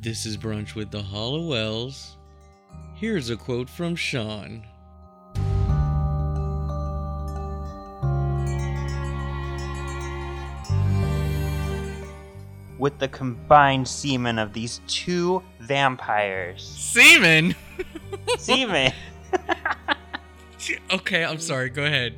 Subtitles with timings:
[0.00, 2.10] This is Brunch with the Halliwells.
[2.94, 4.62] Here's a quote from Shawn.
[12.78, 16.62] With the combined semen of these two vampires.
[16.62, 17.56] Semen?
[18.38, 18.92] Semen!
[20.92, 21.70] okay, I'm sorry.
[21.70, 22.14] Go ahead.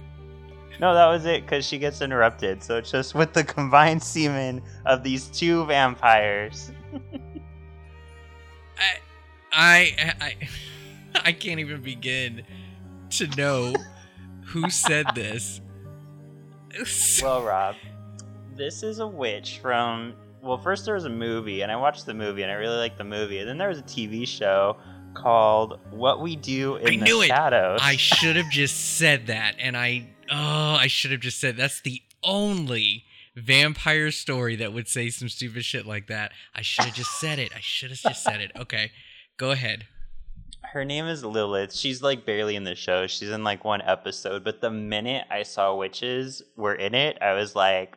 [0.81, 2.62] No, that was it because she gets interrupted.
[2.62, 6.73] So it's just with the combined semen of these two vampires.
[8.80, 8.97] I,
[9.52, 10.37] I, I,
[11.27, 12.43] I can't even begin
[13.11, 13.75] to know
[14.45, 15.61] who said this.
[17.23, 17.77] well, Rob,
[18.56, 20.15] this is a witch from.
[20.43, 22.97] Well, first there was a movie, and I watched the movie, and I really liked
[22.97, 23.41] the movie.
[23.41, 24.77] And then there was a TV show
[25.15, 27.27] called "What We Do in I the knew it.
[27.27, 31.56] Shadows." I should have just said that, and I, oh, I should have just said
[31.56, 33.05] that's the only
[33.41, 36.33] vampire story that would say some stupid shit like that.
[36.55, 37.52] I should have just said it.
[37.55, 38.52] I should have just said it.
[38.58, 38.92] Okay,
[39.36, 39.86] go ahead.
[40.72, 41.74] Her name is Lilith.
[41.74, 43.06] She's like barely in the show.
[43.06, 44.44] She's in like one episode.
[44.44, 47.96] But the minute I saw witches were in it, I was like,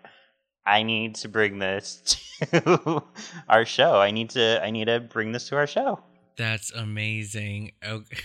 [0.65, 2.17] I need to bring this
[2.51, 3.03] to
[3.49, 3.99] our show.
[3.99, 4.63] I need to.
[4.63, 5.99] I need to bring this to our show.
[6.37, 7.73] That's amazing.
[7.85, 8.17] Okay.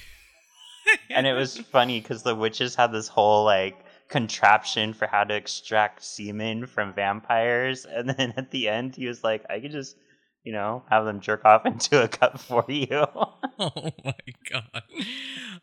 [1.10, 5.34] and it was funny because the witches had this whole like contraption for how to
[5.34, 9.96] extract semen from vampires, and then at the end he was like, "I could just."
[10.44, 12.88] You know, have them jerk off into a cup for you.
[13.58, 14.14] oh my
[14.50, 14.82] god.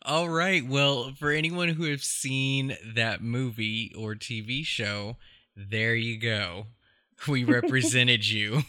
[0.03, 0.67] All right.
[0.67, 5.17] Well, for anyone who has seen that movie or TV show,
[5.55, 6.67] there you go.
[7.27, 8.61] We represented you.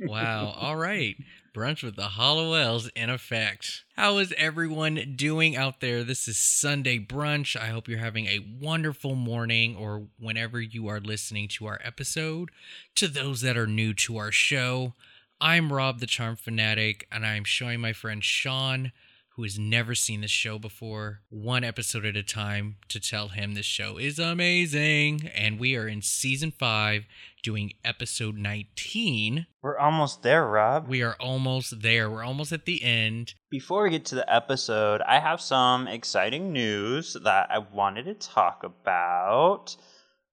[0.00, 0.52] wow.
[0.58, 1.16] All right.
[1.52, 3.84] Brunch with the Halliwells in effect.
[3.96, 6.04] How is everyone doing out there?
[6.04, 7.60] This is Sunday brunch.
[7.60, 12.50] I hope you're having a wonderful morning or whenever you are listening to our episode.
[12.96, 14.94] To those that are new to our show,
[15.40, 18.92] I'm Rob the Charm Fanatic, and I'm showing my friend Shawn,
[19.40, 23.54] who has never seen this show before, one episode at a time to tell him
[23.54, 25.30] this show is amazing.
[25.34, 27.06] And we are in season five,
[27.42, 29.46] doing episode 19.
[29.62, 30.88] We're almost there, Rob.
[30.88, 32.10] We are almost there.
[32.10, 33.32] We're almost at the end.
[33.50, 38.14] Before we get to the episode, I have some exciting news that I wanted to
[38.14, 39.74] talk about.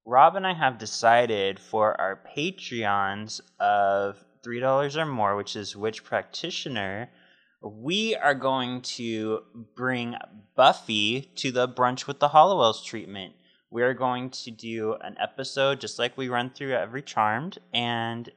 [0.05, 6.03] Rob and I have decided for our Patreons of $3 or more, which is Witch
[6.03, 7.09] Practitioner,
[7.61, 9.41] we are going to
[9.75, 10.15] bring
[10.55, 13.33] Buffy to the Brunch with the Halliwells treatment.
[13.69, 18.29] We are going to do an episode just like we run through every Charmed, and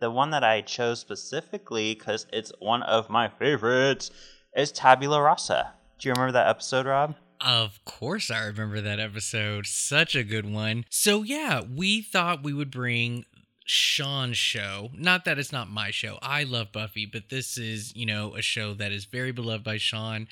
[0.00, 4.10] the one that I chose specifically because it's one of my favorites
[4.56, 5.74] is Tabula Rasa.
[5.98, 7.14] Do you remember that episode, Rob?
[7.40, 9.66] Of course, I remember that episode.
[9.66, 10.84] Such a good one.
[10.90, 13.24] So, yeah, we thought we would bring
[13.64, 14.90] Shawn's show.
[14.94, 16.18] Not that it's not my show.
[16.20, 19.76] I love Buffy, but this is, you know, a show that is very beloved by
[19.76, 20.28] Shawn.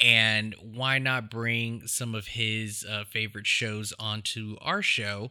[0.00, 5.30] And why not bring some of his uh, favorite shows onto our show?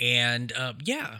[0.00, 1.18] And uh, yeah,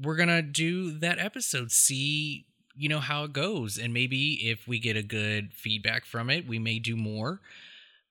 [0.00, 3.76] we're going to do that episode, see, you know, how it goes.
[3.76, 7.40] And maybe if we get a good feedback from it, we may do more.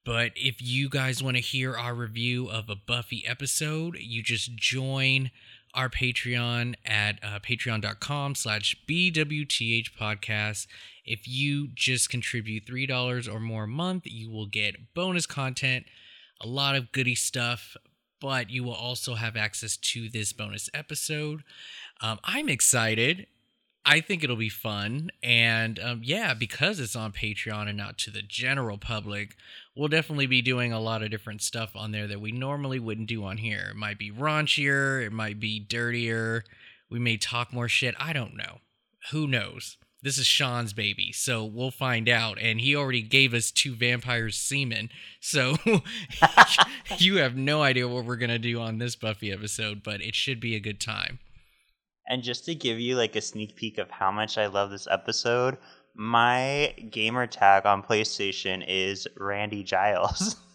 [0.05, 4.55] But if you guys want to hear our review of a Buffy episode, you just
[4.55, 5.31] join
[5.77, 10.65] our Patreon at uh, patreon.com slash BWTH podcast.
[11.05, 15.85] If you just contribute $3 or more a month, you will get bonus content,
[16.41, 17.77] a lot of goody stuff,
[18.19, 21.43] but you will also have access to this bonus episode.
[22.01, 23.27] Um, I'm excited.
[23.89, 25.11] I think it'll be fun.
[25.23, 29.37] And um, yeah, because it's on Patreon and not to the general public,
[29.77, 33.07] we'll definitely be doing a lot of different stuff on there that we normally wouldn't
[33.07, 33.69] do on here.
[33.71, 36.43] It might be raunchier, it might be dirtier.
[36.89, 37.95] We may talk more shit.
[37.97, 38.59] I don't know.
[39.11, 39.77] Who knows?
[40.03, 42.37] This is Shawn's baby, so we'll find out.
[42.39, 44.89] And he already gave us two vampires semen,
[45.21, 45.55] so
[46.97, 50.39] you have no idea what we're gonna do on this Buffy episode, but it should
[50.39, 51.19] be a good time.
[52.07, 54.87] And just to give you like a sneak peek of how much I love this
[54.89, 55.57] episode,
[55.93, 60.37] my gamer tag on PlayStation is Randy Giles.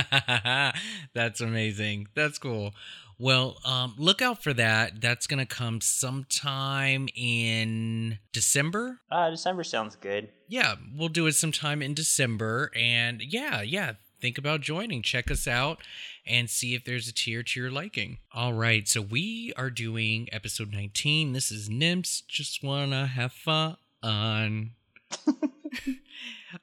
[1.14, 2.08] That's amazing.
[2.14, 2.74] That's cool.
[3.18, 5.00] Well, um, look out for that.
[5.00, 9.00] That's gonna come sometime in December.
[9.10, 10.30] Uh, December sounds good.
[10.48, 13.92] Yeah, we'll do it sometime in December, and yeah, yeah.
[14.22, 15.02] Think about joining.
[15.02, 15.80] Check us out
[16.24, 18.18] and see if there's a tier to your liking.
[18.32, 21.32] All right, so we are doing episode 19.
[21.32, 22.20] This is Nymphs.
[22.28, 23.78] Just wanna have fun.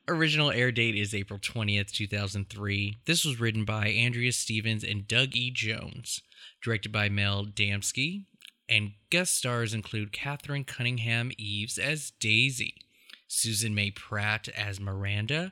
[0.08, 3.00] Original air date is April 20th, 2003.
[3.06, 5.52] This was written by Andrea Stevens and Doug E.
[5.52, 6.22] Jones,
[6.64, 8.24] directed by Mel Damski,
[8.70, 12.76] and guest stars include Catherine Cunningham Eves as Daisy,
[13.28, 15.52] Susan May Pratt as Miranda,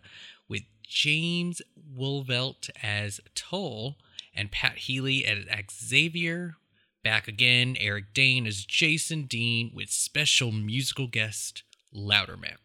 [0.89, 1.61] Jaimz
[1.97, 3.97] Woolvett as Tull,
[4.33, 6.55] and Pat Healy as Xavier.
[7.03, 11.63] Back again, Eric Dane as Jason Dean with special musical guest
[11.95, 12.57] Loudermilk.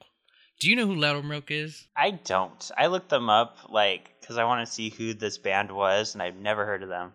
[0.60, 1.88] Do you know who Loudermilk is?
[1.96, 2.70] I don't.
[2.78, 6.22] I looked them up, like, because I want to see who this band was, and
[6.22, 7.12] I've never heard of them.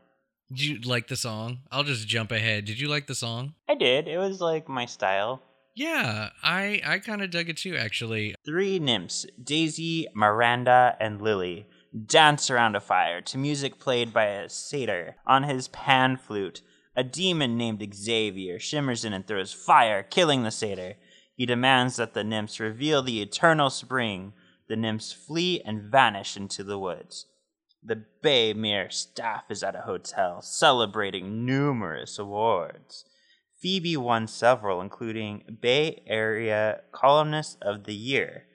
[0.50, 1.60] Did you like the song?
[1.72, 2.66] I'll just jump ahead.
[2.66, 3.54] Did you like the song?
[3.70, 4.08] I did.
[4.08, 5.42] It was like my style.
[5.78, 8.34] Yeah, I I kind of dug it too, actually.
[8.44, 11.68] Three nymphs, Daisy, Miranda, and Lily,
[12.08, 16.64] dance around a fire to music played by a satyr on his pan flute.
[16.96, 20.96] A demon named Xavier shimmers in and throws fire, killing the satyr.
[21.36, 24.34] He demands that the nymphs reveal the eternal spring.
[24.68, 27.28] The nymphs flee and vanish into the woods.
[27.84, 33.06] The Bay Mirror staff is at a hotel, celebrating numerous awards.
[33.60, 38.46] Phoebe won several, including Bay Area Columnist of the Year.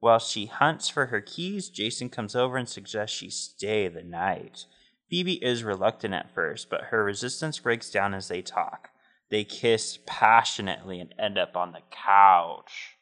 [0.00, 4.66] While she hunts for her keys, Jason comes over and suggests she stay the night.
[5.08, 8.90] Phoebe is reluctant at first, but her resistance breaks down as they talk.
[9.30, 12.96] They kiss passionately and end up on the couch.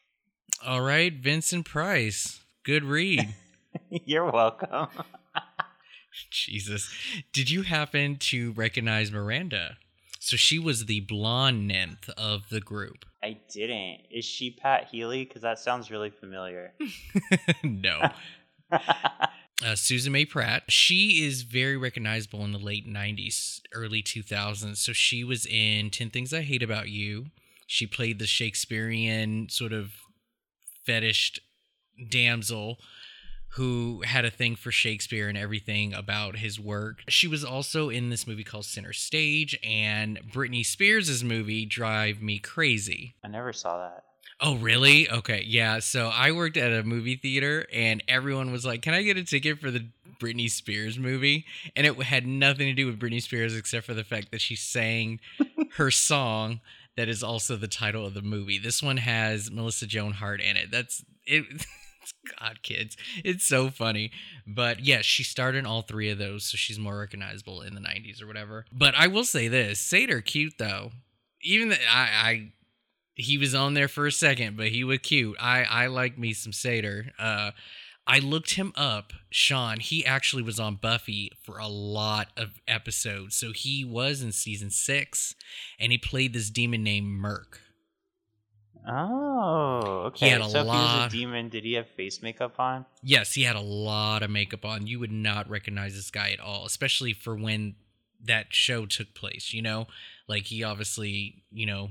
[0.65, 2.43] All right, Vincent Price.
[2.63, 3.33] Good read.
[3.89, 4.87] You're welcome.
[6.29, 6.93] Jesus.
[7.33, 9.77] Did you happen to recognize Miranda?
[10.23, 13.05] So she was the blonde nymph of the group.
[13.23, 14.01] I didn't.
[14.11, 15.25] Is she Pat Healy?
[15.25, 16.73] Because that sounds really familiar.
[17.63, 18.09] no.
[19.63, 20.63] Uh, Susan May Pratt.
[20.69, 24.77] She is very recognizable in the late 90s, early 2000s.
[24.77, 27.27] So she was in 10 Things I Hate About You.
[27.67, 29.91] She played the Shakespearean sort of
[30.83, 31.41] fetished
[32.09, 32.79] damsel
[33.55, 37.03] who had a thing for Shakespeare and everything about his work.
[37.09, 42.39] She was also in this movie called Center Stage and Britney Spears' movie Drive Me
[42.39, 43.15] Crazy.
[43.23, 44.05] I never saw that.
[44.39, 45.09] Oh, really?
[45.09, 45.43] Okay.
[45.45, 45.79] Yeah.
[45.79, 49.23] So I worked at a movie theater and everyone was like, Can I get a
[49.23, 49.85] ticket for the
[50.19, 51.45] Britney Spears movie?
[51.75, 54.55] And it had nothing to do with Britney Spears except for the fact that she
[54.55, 55.19] sang
[55.75, 56.61] her song
[56.95, 58.57] that is also the title of the movie.
[58.57, 60.71] This one has Melissa Joan Hart in it.
[60.71, 61.45] That's it.
[62.39, 64.11] God, kids, it's so funny.
[64.45, 67.75] But yes, yeah, she starred in all three of those, so she's more recognizable in
[67.75, 68.65] the '90s or whatever.
[68.71, 70.91] But I will say this: Satyr cute though.
[71.43, 72.51] Even the, I, I
[73.15, 75.37] he was on there for a second, but he was cute.
[75.39, 77.11] I I like me some Satyr.
[77.17, 77.51] Uh,
[78.07, 79.79] I looked him up, Shawn.
[79.79, 83.35] He actually was on Buffy for a lot of episodes.
[83.35, 85.35] So he was in season six,
[85.79, 87.61] and he played this demon named Merc.
[88.87, 90.25] Oh, okay.
[90.25, 90.75] He had a so lot.
[90.75, 92.85] if he was a demon, did he have face makeup on?
[93.03, 94.87] Yes, he had a lot of makeup on.
[94.87, 97.75] You would not recognize this guy at all, especially for when
[98.23, 99.53] that show took place.
[99.53, 99.87] You know,
[100.27, 101.89] like he obviously, you know,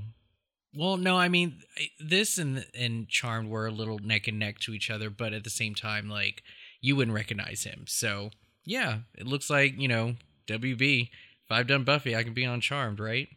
[0.75, 1.61] well, no, I mean
[1.99, 5.43] this and and Charmed were a little neck and neck to each other, but at
[5.43, 6.43] the same time, like
[6.81, 7.85] you wouldn't recognize him.
[7.87, 8.31] So
[8.65, 10.15] yeah, it looks like you know
[10.47, 11.09] WB.
[11.45, 13.27] If I've done Buffy, I can be on Charmed, right?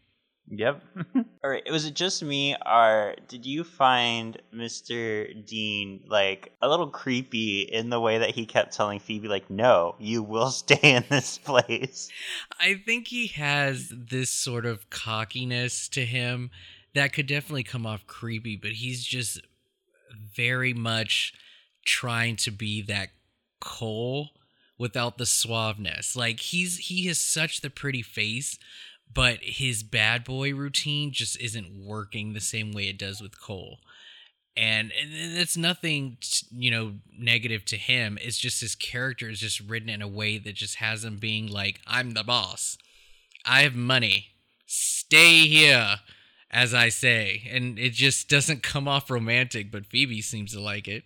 [0.51, 0.83] Yep.
[1.45, 1.63] All right.
[1.71, 5.45] Was it just me, or did you find Mr.
[5.47, 9.97] Dean like a little creepy in the way that he kept telling Phoebe, like, "No,
[9.99, 12.11] you will stay in this place"?
[12.61, 16.51] I think he has this sort of cockiness to him
[16.95, 19.41] that could definitely come off creepy, but he's just
[20.37, 21.33] very much
[21.85, 23.09] trying to be that
[23.61, 24.31] Cole
[24.79, 26.15] without the suaveness.
[26.17, 28.59] Like he's he has such the pretty face,
[29.15, 33.79] but his bad boy routine just isn't working the same way it does with Cole.
[34.57, 36.19] And, and it's nothing,
[36.53, 38.19] you know, negative to him.
[38.21, 41.49] It's just his character is just written in a way that just has him being
[41.49, 42.79] like, I'm the boss.
[43.45, 44.29] I have money.
[44.67, 45.97] Stay here,
[46.51, 47.49] as I say.
[47.51, 51.03] And it just doesn't come off romantic, but Phoebe seems to like it.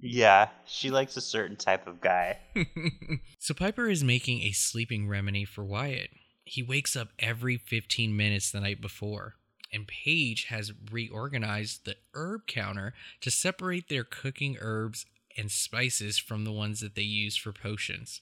[0.00, 2.38] Yeah, she likes a certain type of guy.
[3.38, 6.10] so Piper is making a sleeping remedy for Wyatt.
[6.52, 9.36] He wakes up every 15 minutes the night before,
[9.72, 12.92] and Paige has reorganized the herb counter
[13.22, 18.20] to separate their cooking herbs and spices from the ones that they use for potions.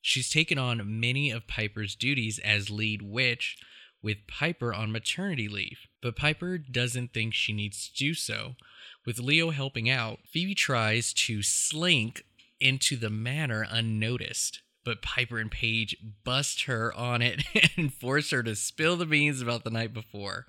[0.00, 3.58] She's taken on many of Piper's duties as lead witch,
[4.00, 8.56] with Piper on maternity leave, but Piper doesn't think she needs to do so.
[9.04, 12.24] With Leo helping out, Phoebe tries to slink
[12.60, 17.42] into the manor unnoticed but Piper and Paige bust her on it
[17.76, 20.46] and force her to spill the beans about the night before.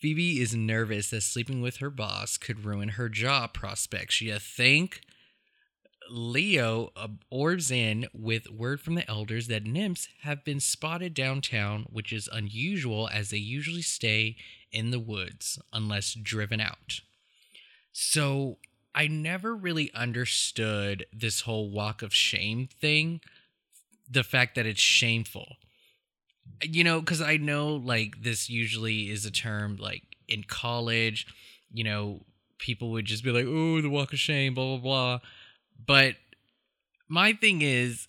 [0.00, 4.20] Phoebe is nervous that sleeping with her boss could ruin her job prospects.
[4.20, 5.00] You think?
[6.08, 6.90] Leo
[7.30, 12.28] orbs in with word from the elders that nymphs have been spotted downtown, which is
[12.32, 14.36] unusual as they usually stay
[14.70, 17.00] in the woods unless driven out.
[17.92, 18.58] So
[18.94, 23.20] I never really understood this whole walk of shame thing,
[24.10, 25.56] the fact that it's shameful.
[26.62, 31.26] You know, because I know like this usually is a term like in college,
[31.72, 32.24] you know,
[32.58, 35.18] people would just be like, oh, the walk of shame, blah, blah, blah.
[35.84, 36.16] But
[37.08, 38.08] my thing is,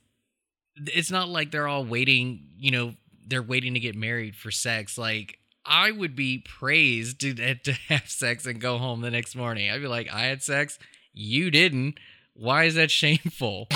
[0.75, 2.93] it's not like they're all waiting, you know,
[3.27, 4.97] they're waiting to get married for sex.
[4.97, 9.69] Like, I would be praised to, to have sex and go home the next morning.
[9.69, 10.77] I'd be like, I had sex,
[11.13, 11.99] you didn't.
[12.35, 13.67] Why is that shameful?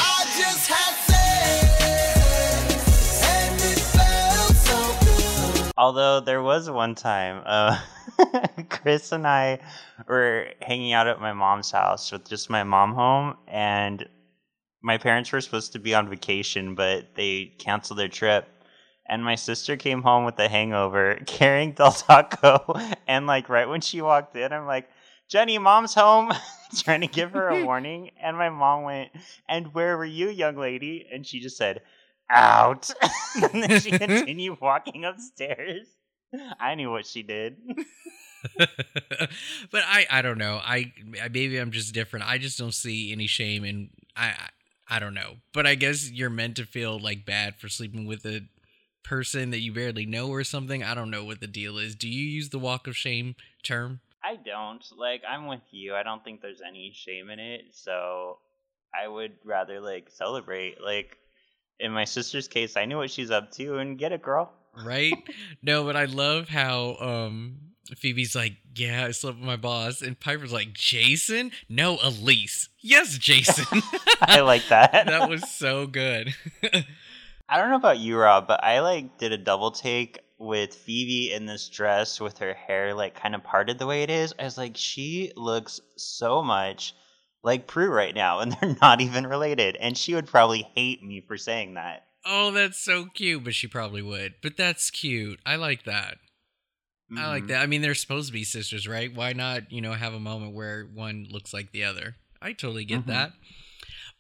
[5.78, 7.80] Although there was one time, uh,
[8.70, 9.60] Chris and I
[10.08, 14.10] were hanging out at my mom's house with just my mom home, and
[14.82, 18.50] my parents were supposed to be on vacation, but they canceled their trip.
[19.10, 22.76] And my sister came home with a hangover carrying Del Taco.
[23.08, 24.90] And, like, right when she walked in, I'm like,
[25.30, 26.32] Jenny, mom's home,
[26.78, 28.12] trying to give her a warning.
[28.22, 29.12] And my mom went,
[29.48, 31.08] And where were you, young lady?
[31.12, 31.82] And she just said,
[32.30, 32.90] Out.
[33.54, 35.88] and then she continued walking upstairs.
[36.60, 37.58] I knew what she did.
[38.58, 40.60] but I I don't know.
[40.64, 40.92] I
[41.32, 42.28] maybe I'm just different.
[42.28, 44.34] I just don't see any shame in I
[44.90, 45.38] I don't know.
[45.54, 48.42] But I guess you're meant to feel like bad for sleeping with a
[49.08, 50.84] person that you barely know or something.
[50.84, 51.96] I don't know what the deal is.
[51.96, 54.02] Do you use the walk of shame term?
[54.24, 54.84] I don't.
[54.98, 55.96] Like I'm with you.
[55.96, 57.66] I don't think there's any shame in it.
[57.72, 58.40] So
[58.94, 60.82] I would rather like celebrate.
[60.84, 61.18] Like
[61.80, 64.52] in my sister's case, I knew what she's up to and get it, girl.
[64.84, 65.14] Right?
[65.62, 67.58] no, but I love how um
[67.96, 71.52] Phoebe's like, "Yeah, I slept with my boss," and Piper's like, "Jason?
[71.70, 72.70] No, Elise.
[72.82, 73.82] Yes, Jason."
[74.22, 74.92] I like that.
[75.08, 76.34] that was so good.
[77.50, 81.32] I don't know about you, Rob, but I like did a double take with Phoebe
[81.34, 84.34] in this dress with her hair like kind of parted the way it is.
[84.38, 86.94] I was like, she looks so much
[87.44, 89.76] like Prue right now, and they're not even related.
[89.78, 92.04] And she would probably hate me for saying that.
[92.26, 94.36] Oh, that's so cute, but she probably would.
[94.42, 95.40] But that's cute.
[95.46, 96.18] I like that.
[97.10, 97.20] Mm-hmm.
[97.20, 97.52] I like mm-hmm.
[97.54, 97.62] that.
[97.62, 99.14] I mean, they're supposed to be sisters, right?
[99.16, 102.18] Why not, you know, have a moment where one looks like the other?
[102.42, 103.12] I totally get mm-hmm.
[103.12, 103.32] that.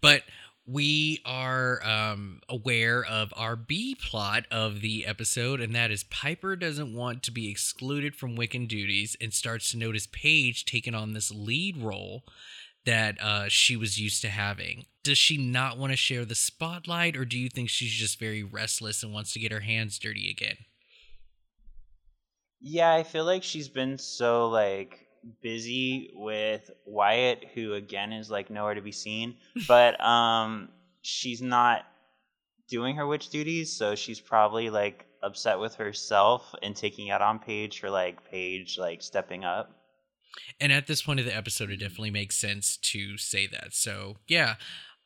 [0.02, 0.24] But
[0.68, 6.58] we are um, aware of our B plot of the episode, and that is Piper
[6.58, 11.14] doesn't want to be excluded from Wiccan duties and starts to notice Paige taking on
[11.14, 12.24] this lead role
[12.86, 14.86] that uh, she was used to having.
[15.04, 18.44] Does she not want to share the spotlight, or do you think she's just very
[18.44, 20.58] restless and wants to get her hands dirty again?
[22.60, 25.07] Yeah, I feel like she's been so like
[25.42, 29.36] busy with Wyatt, who again is like nowhere to be seen.
[29.68, 30.70] but um,
[31.02, 31.86] she's not
[32.68, 37.40] doing her witch duties, so she's probably like upset with herself and taking out on
[37.40, 39.72] Paige for like Paige like stepping up.
[40.60, 43.74] And at this point of the episode, it definitely makes sense to say that.
[43.74, 44.56] So yeah,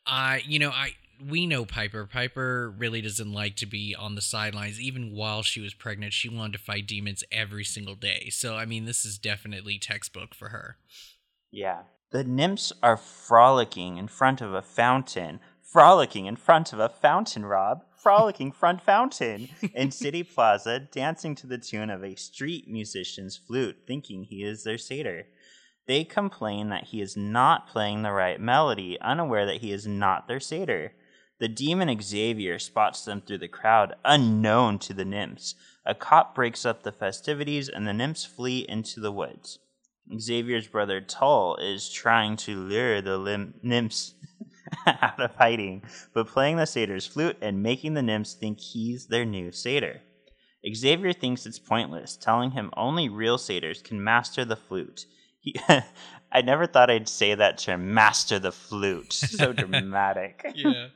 [0.06, 0.94] I you know I
[1.30, 2.06] we know Piper.
[2.06, 4.80] Piper really doesn't like to be on the sidelines.
[4.80, 8.30] Even while she was pregnant, she wanted to fight demons every single day.
[8.32, 10.78] So, I mean, this is definitely textbook for her.
[11.51, 11.84] Yeah.
[12.12, 15.40] The nymphs are frolicking in front of a fountain.
[15.62, 17.84] Frolicking in front of a fountain, Rob.
[17.96, 23.78] Frolicking front fountain in City Plaza, dancing to the tune of a street musician's flute,
[23.88, 25.28] thinking he is their satyr.
[25.88, 30.28] They complain that he is not playing the right melody, unaware that he is not
[30.28, 30.94] their satyr.
[31.41, 35.55] The demon Xavier spots them through the crowd, unknown to the nymphs.
[35.88, 39.57] A cop breaks up the festivities, and the nymphs flee into the woods.
[40.19, 44.13] Xavier's brother Tull is trying to lure the lim- nymphs
[44.86, 45.81] out of hiding,
[46.13, 50.01] but playing the satyr's flute and making the nymphs think he's their new satyr.
[50.71, 55.07] Xavier thinks it's pointless, telling him only real satyrs can master the flute.
[55.39, 55.55] He,
[56.31, 59.13] I never thought I'd say that term, master the flute.
[59.13, 60.45] So dramatic.
[60.53, 60.89] yeah.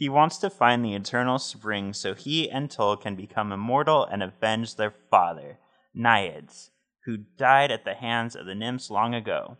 [0.00, 4.22] He wants to find the eternal spring so he and Tull can become immortal and
[4.22, 5.58] avenge their father,
[5.94, 6.70] Naiads,
[7.04, 9.58] who died at the hands of the nymphs long ago.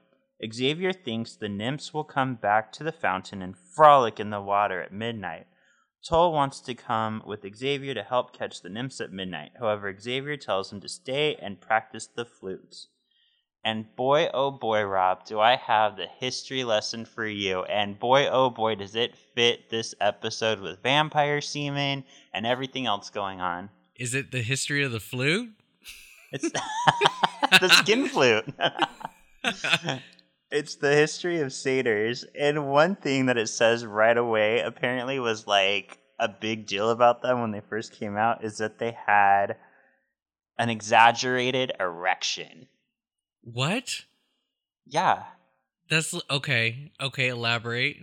[0.51, 4.81] Xavier thinks the nymphs will come back to the fountain and frolic in the water
[4.81, 5.47] at midnight.
[6.03, 9.51] Tull wants to come with Xavier to help catch the nymphs at midnight.
[9.59, 12.89] However, Xavier tells him to stay and practice the flutes.
[13.65, 17.63] And boy, oh boy, Rob, do I have the history lesson for you.
[17.65, 23.11] And boy, oh boy, does it fit this episode with vampire semen and everything else
[23.11, 23.69] going on.
[23.97, 25.51] Is it the history of the flute?
[26.33, 26.51] It's
[27.61, 28.47] the skin flute.
[30.53, 35.47] It's the history of satyrs, and one thing that it says right away apparently was
[35.47, 39.57] like a big deal about them when they first came out is that they had
[40.59, 42.67] an exaggerated erection.
[43.43, 44.05] What?
[44.87, 45.25] Yeah,
[45.89, 46.93] That's okay.
[47.01, 47.97] Okay, elaborate.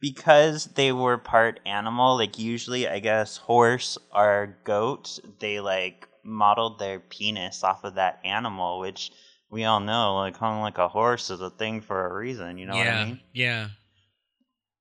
[0.00, 6.78] because they were part animal, like usually I guess horse or goat, they like modeled
[6.78, 9.10] their penis off of that animal, which
[9.50, 12.66] we all know, like kind like a horse is a thing for a reason, you
[12.66, 13.20] know yeah, what I mean?
[13.32, 13.68] yeah.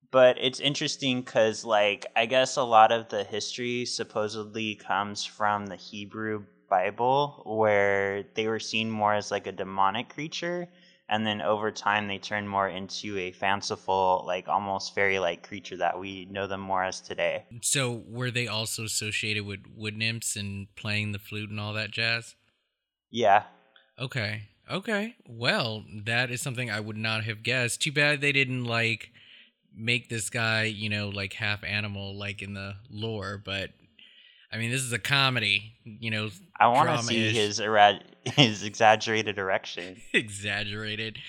[0.10, 5.68] But it's interesting because, like, I guess a lot of the history supposedly comes from
[5.68, 10.68] the Hebrew Bible, where they were seen more as like a demonic creature,
[11.10, 16.00] and then over time they turned more into a fanciful, like almost fairy-like creature that
[16.00, 17.46] we know them more as today.
[17.62, 21.92] So were they also associated with wood nymphs and playing the flute and all that
[21.92, 22.36] jazz?
[23.10, 23.44] Yeah,
[24.00, 24.50] Okay.
[24.70, 25.16] Okay.
[25.26, 27.82] Well, that is something I would not have guessed.
[27.82, 29.12] Too bad they didn't like
[29.76, 33.72] make this guy, you know, like half animal like in the lore, but
[34.52, 37.60] I mean, this is a comedy, you know, I want to see his
[38.26, 40.02] his exaggerated erection.
[40.14, 41.20] exaggerated.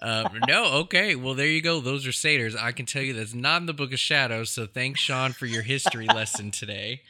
[0.00, 1.14] Uh, no, okay.
[1.14, 1.80] Well, there you go.
[1.80, 2.56] Those are satyrs.
[2.56, 4.50] I can tell you that's not in the Book of Shadows.
[4.50, 7.02] So thanks, Shawn, for your history lesson today.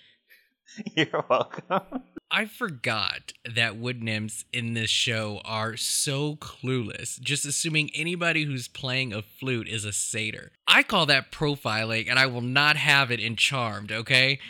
[0.94, 2.02] You're welcome.
[2.30, 8.66] I forgot that wood nymphs in this show are so clueless, just assuming anybody who's
[8.66, 10.50] playing a flute is a satyr.
[10.66, 14.40] I call that profiling, and I will not have it in Charmed, okay?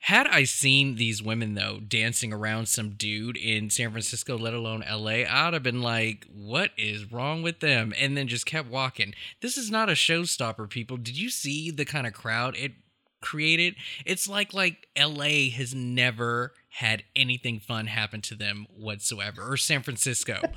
[0.00, 4.82] Had I seen these women, though, dancing around some dude in San Francisco, let alone
[4.90, 7.92] LA, I'd have been like, what is wrong with them?
[7.96, 9.14] And then just kept walking.
[9.40, 10.96] This is not a showstopper, people.
[10.96, 12.72] Did you see the kind of crowd it
[13.20, 13.76] created?
[14.04, 19.82] It's like like LA has never had anything fun happen to them whatsoever, or San
[19.82, 20.40] Francisco.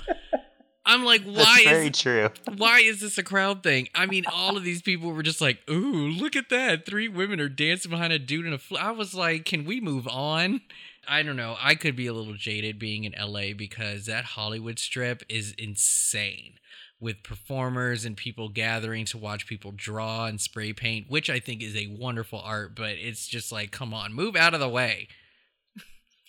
[0.91, 2.29] I'm like, That's why very is true.
[2.57, 3.88] why is this a crowd thing?
[3.95, 6.86] I mean, all of these people were just like, "Ooh, look at that!
[6.86, 8.77] Three women are dancing behind a dude in a." Fl-.
[8.77, 10.62] I was like, "Can we move on?"
[11.08, 11.56] I don't know.
[11.60, 16.54] I could be a little jaded being in LA because that Hollywood strip is insane
[16.99, 21.63] with performers and people gathering to watch people draw and spray paint, which I think
[21.63, 22.75] is a wonderful art.
[22.75, 25.08] But it's just like, come on, move out of the way.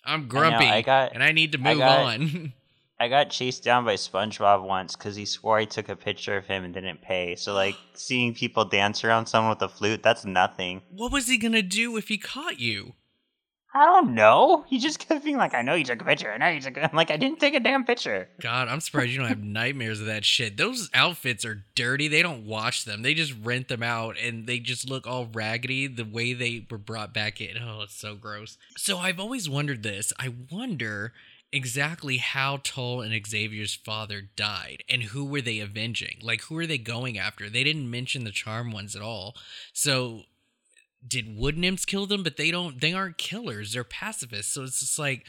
[0.05, 2.53] I'm grumpy I got and I need to I move got- on.
[3.03, 6.47] I got chased down by SpongeBob once because he swore I took a picture of
[6.47, 7.35] him and didn't pay.
[7.35, 10.83] So like seeing people dance around someone with a flute, that's nothing.
[10.93, 12.93] what was he gonna do if he caught you?
[13.75, 14.65] I don't know.
[14.69, 16.31] He just kept being like, "I know you took a picture.
[16.31, 16.85] I know you took." A-.
[16.85, 18.29] I'm like, I didn't take a damn picture.
[18.41, 20.57] God, I'm surprised you don't have nightmares of that shit.
[20.57, 22.07] Those outfits are dirty.
[22.07, 23.03] They don't wash them.
[23.03, 26.79] They just rent them out and they just look all raggedy the way they were
[26.79, 27.57] brought back in.
[27.59, 28.59] Oh, it's so gross.
[28.77, 30.12] So I've always wondered this.
[30.21, 31.15] I wonder
[31.53, 36.19] exactly how Tull and Xavier's father died and who were they avenging?
[36.23, 37.51] Like who are they going after?
[37.51, 39.37] They didn't mention the Charmed Ones at all.
[39.73, 40.23] So
[41.07, 42.23] did wood nymphs kill them?
[42.23, 43.73] But they don't they aren't killers.
[43.73, 44.55] They're pacifists.
[44.55, 45.27] So it's just like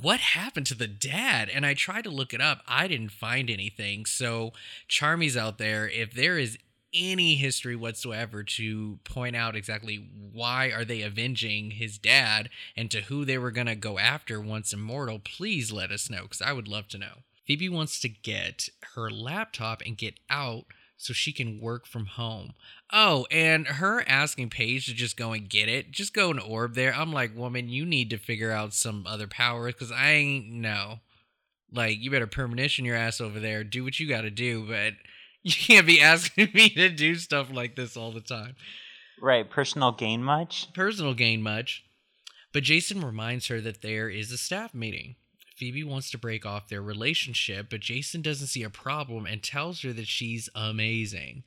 [0.00, 1.50] what happened to the dad?
[1.52, 2.62] And I tried to look it up.
[2.66, 4.06] I didn't find anything.
[4.06, 4.52] So,
[4.88, 5.88] Charmy's out there.
[5.88, 6.56] If there is
[6.94, 13.02] any history whatsoever to point out exactly why are they avenging his dad and to
[13.02, 16.52] who they were going to go after once immortal, please let us know because I
[16.52, 17.22] would love to know.
[17.46, 20.64] Phoebe wants to get her laptop and get out
[20.96, 22.52] so she can work from home.
[22.92, 26.74] Oh, and her asking Paige to just go and get it, just go and orb
[26.74, 26.94] there.
[26.94, 31.00] I'm like, woman, you need to figure out some other power because I ain't no.
[31.72, 34.92] Like, you better premonition your ass over there, do what you got to do, but
[35.44, 38.54] you can't be asking me to do stuff like this all the time.
[39.20, 39.48] Right.
[39.48, 40.72] Personal gain much?
[40.72, 41.84] Personal gain much.
[42.52, 45.16] But Jason reminds her that there is a staff meeting.
[45.56, 49.82] Phoebe wants to break off their relationship, but Jason doesn't see a problem and tells
[49.82, 51.44] her that she's amazing.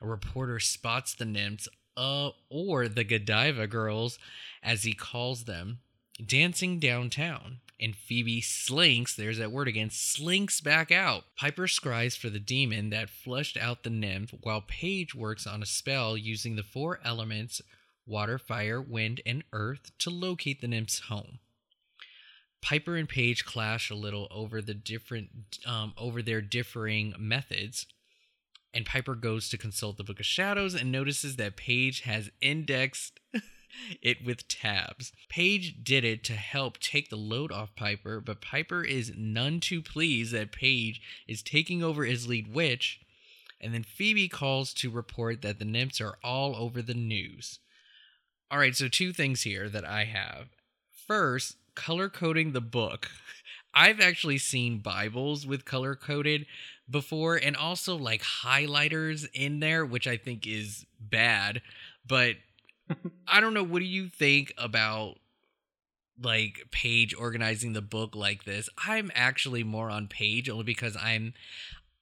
[0.00, 4.18] A reporter spots the nymphs, uh, or the Godiva girls,
[4.62, 5.78] as he calls them,
[6.24, 7.60] dancing downtown.
[7.84, 11.24] And Phoebe slinks, there's that word again, slinks back out.
[11.36, 15.66] Piper scries for the demon that flushed out the nymph, while Paige works on a
[15.66, 17.60] spell using the four elements
[18.06, 21.40] water, fire, wind, and earth to locate the nymph's home.
[22.62, 27.86] Piper and Paige clash a little over the different um, over their differing methods,
[28.72, 33.20] and Piper goes to consult the Book of Shadows and notices that Paige has indexed
[34.02, 35.12] it with tabs.
[35.28, 39.82] Paige did it to help take the load off Piper, but Piper is none too
[39.82, 43.00] pleased that Paige is taking over as lead witch.
[43.60, 47.60] And then Phoebe calls to report that the nymphs are all over the news.
[48.50, 50.48] All right, so two things here that I have.
[51.06, 53.10] First, color coding the book.
[53.74, 56.46] I've actually seen Bibles with color coded
[56.88, 61.60] before and also like highlighters in there, which I think is bad.
[62.06, 62.36] But
[63.28, 63.64] I don't know.
[63.64, 65.18] What do you think about
[66.22, 68.68] like Paige organizing the book like this?
[68.86, 71.34] I'm actually more on Paige only because I'm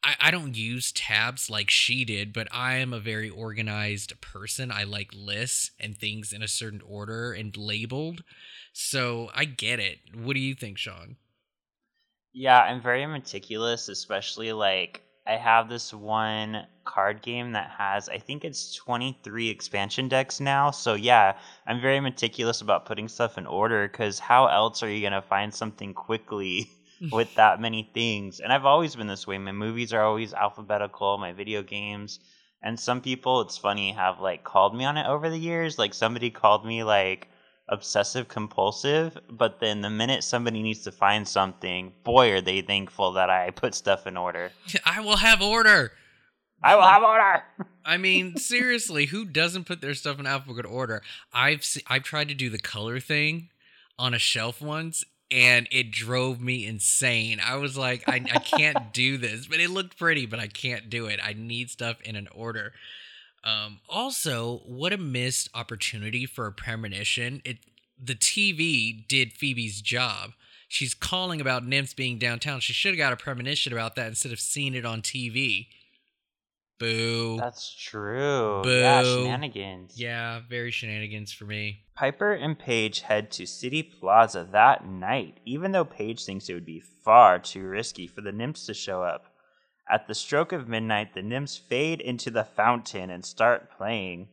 [0.05, 4.71] I, I don't use tabs like she did, but I am a very organized person.
[4.71, 8.25] I like lists and things in a certain order and labeled.
[8.73, 9.99] So I get it.
[10.14, 11.16] What do you think, Shawn?
[12.33, 18.19] Yeah, I'm very meticulous, especially like I have this one card game that has I
[18.19, 20.71] think it's 23 expansion decks now.
[20.71, 25.01] So yeah, I'm very meticulous about putting stuff in order cuz how else are you
[25.01, 26.71] going to find something quickly
[27.13, 28.41] with that many things?
[28.41, 29.39] And I've always been this way.
[29.39, 32.19] My movies are always alphabetical, my video games
[32.63, 35.79] and some people it's funny have like called me on it over the years.
[35.79, 37.29] Like somebody called me like
[37.68, 43.12] obsessive compulsive, but then the minute somebody needs to find something, boy, are they thankful
[43.12, 44.53] that I put stuff in order.
[44.85, 45.92] I will have order.
[46.62, 47.42] I will have order.
[47.85, 51.03] I mean, seriously, who doesn't put their stuff in alphabetical order?
[51.33, 53.48] I've se- I've tried to do the color thing
[53.98, 57.40] on a shelf once, and it drove me insane.
[57.44, 60.88] I was like, I, I can't do this, but it looked pretty, but I can't
[60.88, 61.18] do it.
[61.22, 62.72] I need stuff in an order.
[63.44, 67.42] Um, also, what a missed opportunity for a premonition.
[67.44, 67.59] It
[68.02, 70.33] the TV did Phoebe's job.
[70.68, 72.61] She's calling about nymphs being downtown.
[72.61, 75.66] She should have got a premonition about that instead of seeing it on TV.
[76.78, 77.37] Boo.
[77.38, 78.61] That's true.
[78.64, 78.70] Boo.
[78.70, 80.00] Yeah, shenanigans.
[80.00, 81.85] Yeah, very shenanigans for me.
[81.94, 86.66] Piper and Paige head to City Plaza that night, even though Paige thinks it would
[86.66, 89.32] be far too risky for the nymphs to show up.
[89.90, 94.29] At the stroke of midnight, the nymphs fade into the fountain and start playing.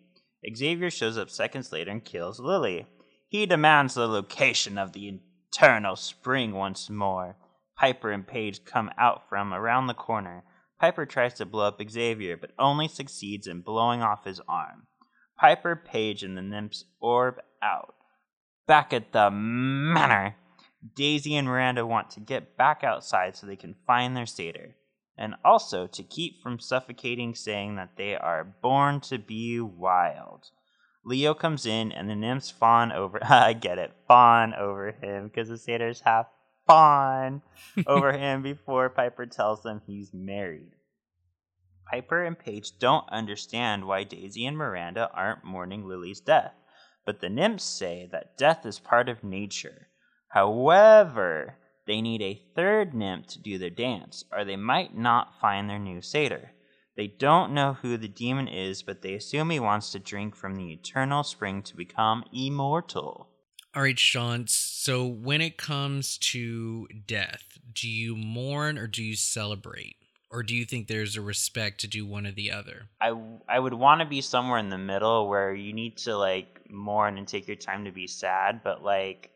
[0.56, 2.86] Xavier shows up seconds later and kills Lily.
[3.28, 5.20] He demands the location of the
[5.52, 7.36] eternal spring once more.
[7.76, 10.44] Piper and Paige come out from around the corner.
[10.80, 14.88] Piper tries to blow up Xavier, but only succeeds in blowing off his arm.
[15.38, 17.96] Piper, Paige, and the nymphs orb out.
[18.68, 20.36] Back at the manor,
[20.96, 24.76] Daisy and Miranda want to get back outside so they can find their satyr
[25.20, 30.50] and also to keep from suffocating, saying that they are born to be wild.
[31.04, 33.20] Leo comes in, and the nymphs fawn over.
[33.24, 36.28] I get it, fawn over him because the satyrs have
[36.66, 37.42] fawn
[37.88, 40.72] over him before Piper tells them he's married.
[41.92, 46.54] Piper and Paige don't understand why Daisy and Miranda aren't mourning Lily's death,
[47.06, 49.88] but the nymphs say that death is part of nature.
[50.30, 51.58] However,
[51.90, 55.80] they need a third nymph to do their dance, or they might not find their
[55.80, 56.52] new satyr.
[56.96, 60.56] They don't know who the demon is, but they assume he wants to drink from
[60.56, 63.30] the eternal spring to become immortal.
[63.76, 64.46] All right, Shawn.
[64.48, 69.96] So when it comes to death, do you mourn or do you celebrate?
[70.30, 72.90] Or do you think there's a respect to do one or the other?
[73.02, 76.70] I, I would want to be somewhere in the middle where you need to like
[76.70, 79.32] mourn and take your time to be sad, but like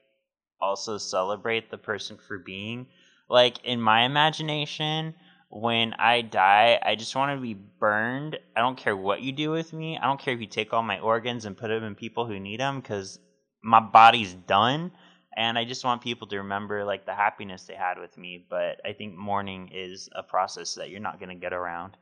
[0.63, 2.87] also celebrate the person for being.
[3.29, 5.13] Like in my imagination,
[5.49, 8.39] when I die, I just want to be burned.
[8.55, 9.97] I don't care what you do with me.
[9.97, 12.39] I don't care if you take all my organs and put them in people who
[12.39, 13.19] need them because
[13.61, 14.91] my body's done.
[15.35, 18.45] And I just want people to remember like the happiness they had with me.
[18.49, 21.97] But I think mourning is a process that you're not going to get around.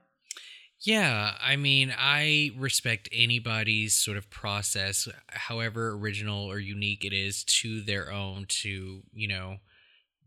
[0.84, 7.44] Yeah, I mean, I respect anybody's sort of process, however original or unique it is
[7.62, 9.58] to their own to, you know,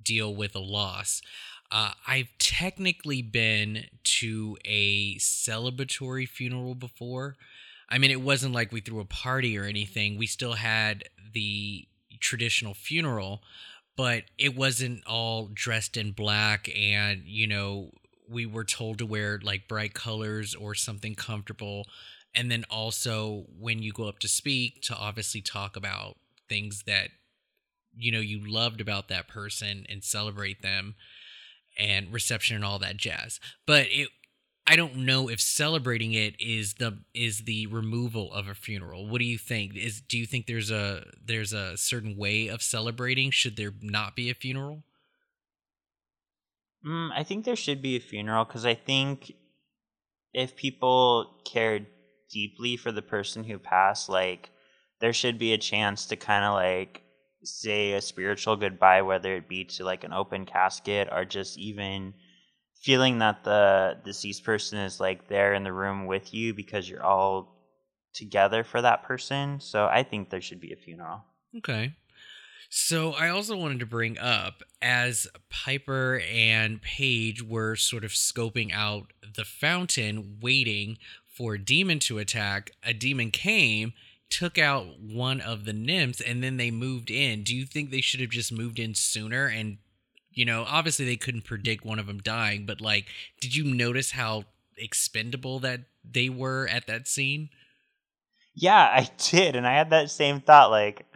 [0.03, 1.23] deal with a loss.
[1.73, 7.37] Uh, I've technically been to a celebratory funeral before.
[7.88, 10.19] I mean, it wasn't like we threw a party or anything.
[10.19, 11.87] We still had the
[12.21, 13.43] traditional funeral,
[13.97, 17.90] but it wasn't all dressed in black and, you know,
[18.29, 21.87] we were told to wear like bright colors or something comfortable.
[22.35, 26.17] And then also when you go up to speak to obviously talk about
[26.49, 27.11] things that
[27.97, 30.95] you know you loved about that person and celebrate them
[31.79, 33.41] and reception and all that jazz.
[33.67, 34.09] But it
[34.67, 39.07] i don't know if celebrating it is the is the removal of a funeral.
[39.07, 39.77] What do you think?
[39.77, 44.17] Is do you think there's a there's a certain way of celebrating should there not
[44.17, 44.83] be a funeral
[46.85, 49.33] Mm, I think there should be a funeral because I think
[50.33, 51.81] if people care
[52.31, 54.51] deeply for the person who passed, like
[55.01, 57.03] there should be a chance to kind of like
[57.42, 62.14] say a spiritual goodbye, whether it be to like an open casket or just even
[62.75, 67.05] feeling that the deceased person is like there in the room with you because you're
[67.05, 67.55] all
[68.12, 69.61] together for that person.
[69.61, 71.25] So I think there should be a funeral.
[71.57, 71.94] Okay.
[72.77, 78.73] So I also wanted to bring up as Piper and Paige were sort of scoping
[78.73, 83.93] out the fountain, waiting for a demon to attack, a demon came,
[84.29, 87.45] took out one of the nymphs, and then they moved in.
[87.45, 89.47] Do you think they should have just moved in sooner?
[89.47, 89.79] And,
[90.33, 93.07] you know, obviously they couldn't predict one of them dying, but like,
[93.41, 97.51] did you notice how expendable that they were at that scene?
[98.53, 99.55] Yeah, I did.
[99.55, 101.07] And I had that same thought like,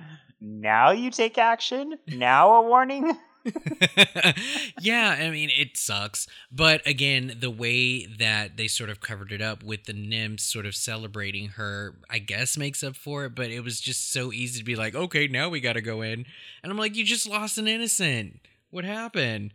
[0.40, 1.98] now you take action?
[2.09, 3.16] Now a warning?
[4.81, 6.27] yeah, I mean, it sucks.
[6.51, 10.66] But again, the way that they sort of covered it up with the nymphs sort
[10.66, 13.35] of celebrating her, I guess makes up for it.
[13.35, 16.03] But it was just so easy to be like, okay, now we got to go
[16.03, 16.27] in.
[16.62, 18.40] And I'm like, you just lost an innocent.
[18.70, 19.53] What happened?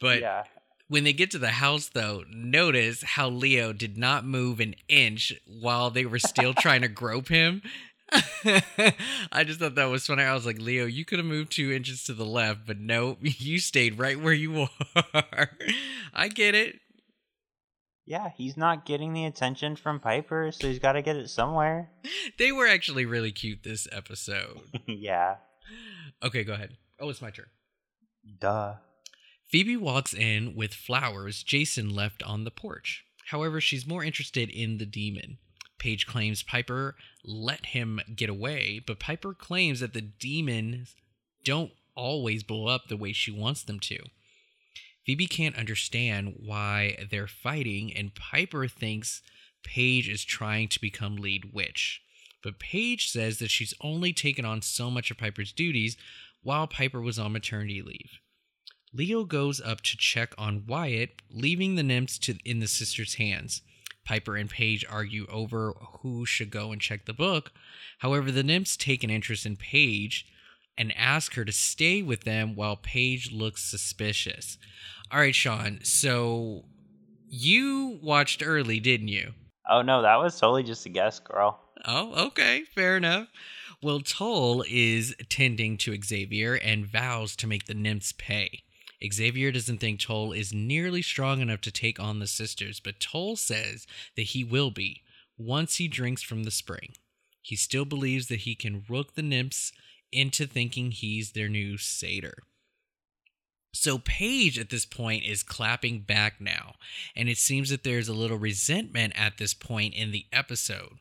[0.00, 0.44] But yeah.
[0.88, 5.32] when they get to the house, though, notice how Leo did not move an inch
[5.46, 7.62] while they were still trying to grope him.
[9.32, 10.22] I just thought that was funny.
[10.22, 13.16] I was like, Leo, you could have moved two inches to the left, but no,
[13.20, 14.68] you stayed right where you
[15.14, 15.50] are.
[16.12, 16.76] I get it.
[18.06, 21.90] Yeah, he's not getting the attention from Piper, so he's got to get it somewhere.
[22.38, 24.60] They were actually really cute this episode.
[24.86, 25.36] yeah.
[26.22, 26.76] Okay, go ahead.
[27.00, 27.46] Oh, it's my turn.
[28.38, 28.74] Duh.
[29.50, 33.04] Phoebe walks in with flowers Jason left on the porch.
[33.28, 35.38] However, she's more interested in the demon.
[35.78, 40.94] Paige claims Piper let him get away, but Piper claims that the demons
[41.44, 43.98] don't always blow up the way she wants them to.
[45.06, 49.22] Phoebe can't understand why they're fighting, and Piper thinks
[49.62, 52.00] Paige is trying to become lead witch.
[52.42, 55.96] But Paige says that she's only taken on so much of Piper's duties
[56.42, 58.18] while Piper was on maternity leave.
[58.92, 63.62] Leo goes up to check on Wyatt, leaving the nymphs to, in the sisters' hands.
[64.04, 67.52] Piper and Paige argue over who should go and check the book.
[67.98, 70.26] However, the nymphs take an interest in Paige
[70.76, 74.58] and ask her to stay with them while Paige looks suspicious.
[75.10, 76.64] All right, Shawn, so
[77.28, 79.32] you watched early, didn't you?
[79.70, 81.60] Oh, no, that was totally just a guess, girl.
[81.86, 83.28] Oh, okay, fair enough.
[83.82, 88.63] Well, Tull is tending to Xavier and vows to make the nymphs pay.
[89.12, 93.36] Xavier doesn't think Tull is nearly strong enough to take on the sisters, but Tull
[93.36, 93.86] says
[94.16, 95.02] that he will be
[95.36, 96.94] once he drinks from the spring.
[97.42, 99.72] He still believes that he can rook the nymphs
[100.12, 102.44] into thinking he's their new satyr.
[103.74, 106.74] So Paige at this point is clapping back now,
[107.16, 111.00] and it seems that there's a little resentment at this point in the episode.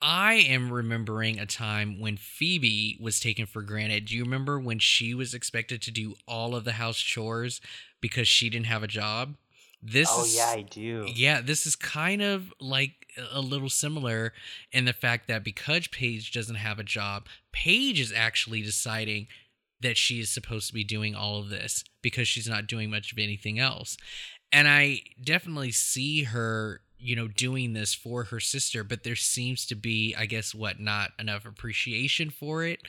[0.00, 4.06] I am remembering a time when Phoebe was taken for granted.
[4.06, 7.60] Do you remember when she was expected to do all of the house chores
[8.00, 9.34] because she didn't have a job?
[9.82, 11.06] This Oh is, yeah, I do.
[11.14, 14.32] Yeah, this is kind of like a little similar
[14.72, 19.28] in the fact that because Paige doesn't have a job, Paige is actually deciding
[19.80, 23.12] that she is supposed to be doing all of this because she's not doing much
[23.12, 23.96] of anything else.
[24.52, 29.66] And I definitely see her you know, doing this for her sister, but there seems
[29.66, 32.80] to be, I guess, what, not enough appreciation for it.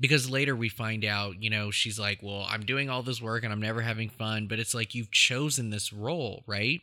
[0.00, 3.42] Because later we find out, you know, she's like, well, I'm doing all this work
[3.42, 6.80] and I'm never having fun, but it's like you've chosen this role, right?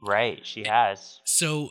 [0.00, 1.20] Right, she has.
[1.24, 1.70] So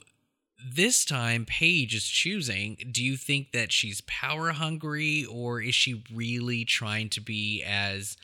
[0.74, 2.78] this time Paige is choosing.
[2.92, 8.18] Do you think that she's power hungry or is she really trying to be as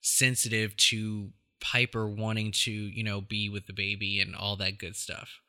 [0.00, 1.30] sensitive to
[1.72, 5.40] Piper wanting to, you know, be with the baby and all that good stuff.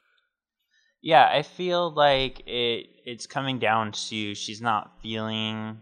[1.01, 5.81] Yeah, I feel like it it's coming down to she's not feeling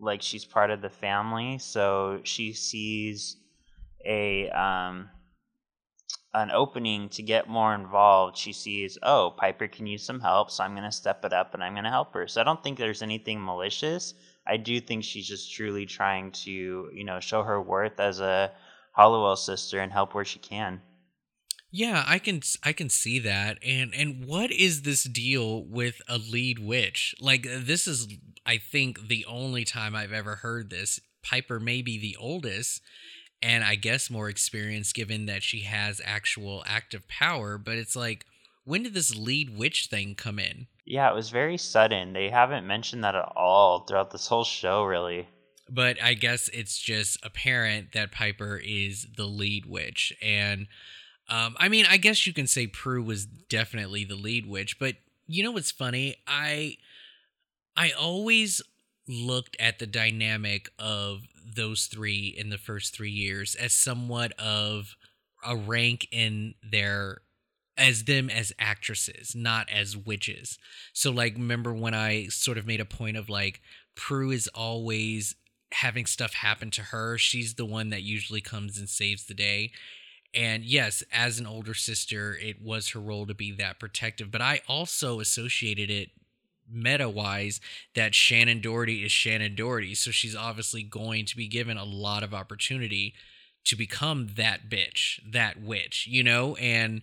[0.00, 3.36] like she's part of the family, so she sees
[4.06, 5.10] a um
[6.32, 8.38] an opening to get more involved.
[8.38, 11.54] She sees, oh, Piper can use some help, so I'm going to step it up
[11.54, 12.26] and I'm going to help her.
[12.26, 14.14] So I don't think there's anything malicious.
[14.46, 18.50] I do think she's just truly trying to, you know, show her worth as a
[18.94, 20.80] Halliwell sister and help where she can.
[21.70, 23.58] Yeah, I can I can see that.
[23.60, 27.16] And and what is this deal with a lead witch?
[27.20, 28.06] Like this is
[28.46, 31.00] I think the only time I've ever heard this.
[31.24, 32.80] Piper may be the oldest
[33.42, 38.24] and I guess more experienced given that she has actual active power, but it's like
[38.62, 40.68] when did this lead witch thing come in?
[40.86, 42.12] Yeah, it was very sudden.
[42.12, 45.26] They haven't mentioned that at all throughout this whole show really
[45.68, 50.12] but I guess it's just apparent that Piper is the lead witch.
[50.22, 50.66] And
[51.28, 54.96] um, I mean, I guess you can say Prue was definitely the lead witch, but
[55.26, 56.16] you know what's funny?
[56.26, 56.76] I
[57.76, 58.62] I always
[59.08, 61.22] looked at the dynamic of
[61.56, 64.96] those three in the first three years as somewhat of
[65.46, 67.22] a rank in their
[67.76, 70.58] as them as actresses, not as witches.
[70.92, 73.60] So like remember when I sort of made a point of like
[73.96, 75.34] Prue is always
[75.74, 77.18] having stuff happen to her.
[77.18, 79.72] She's the one that usually comes and saves the day.
[80.34, 84.30] And yes, as an older sister, it was her role to be that protective.
[84.30, 86.10] But I also associated it
[86.70, 87.60] meta wise
[87.94, 89.94] that Shannen Doherty is Shannen Doherty.
[89.94, 93.14] So she's obviously going to be given a lot of opportunity
[93.64, 96.56] to become that bitch, that witch, you know?
[96.56, 97.02] And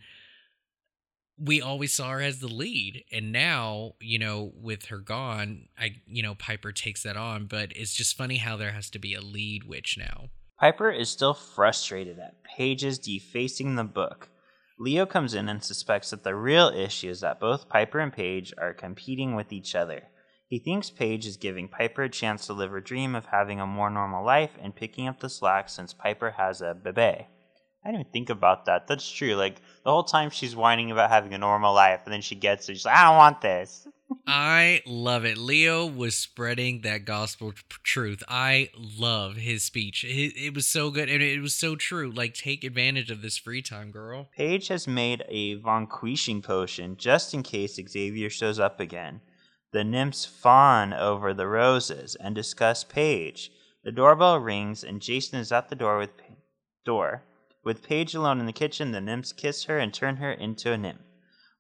[1.44, 3.04] we always saw her as the lead.
[3.12, 7.48] And now, you know, with her gone, I, you know, Piper takes that on.
[7.48, 10.30] But it's just funny how there has to be a lead witch now.
[10.60, 14.30] Piper is still frustrated at Paige's defacing the book.
[14.78, 18.54] Leo comes in and suspects that the real issue is that both Piper and Paige
[18.58, 20.04] are competing with each other.
[20.48, 23.66] He thinks Paige is giving Piper a chance to live her dream of having a
[23.66, 27.28] more normal life and picking up the slack since Piper has a bebe.
[27.84, 28.88] I didn't even think about that.
[28.88, 29.36] That's true.
[29.36, 32.70] Like the whole time she's whining about having a normal life, and then she gets
[32.70, 32.76] it.
[32.76, 33.88] She's like, I don't want this.
[34.28, 35.38] I love it.
[35.38, 38.24] Leo was spreading that gospel truth.
[38.28, 40.04] I love his speech.
[40.04, 42.12] It, it, was so good and it was so true.
[42.12, 44.28] Like, take advantage of this free time, girl.
[44.36, 49.22] Paige has made a vanquishing potion just in case Xavier shows up again.
[49.72, 53.52] The nymphs fawn over the roses and discuss Paige.
[53.84, 56.36] The doorbell rings and Jason is at the door with pa-
[56.84, 57.24] door.
[57.64, 60.78] With Paige alone in the kitchen, the nymphs kiss her and turn her into a
[60.78, 61.02] nymph.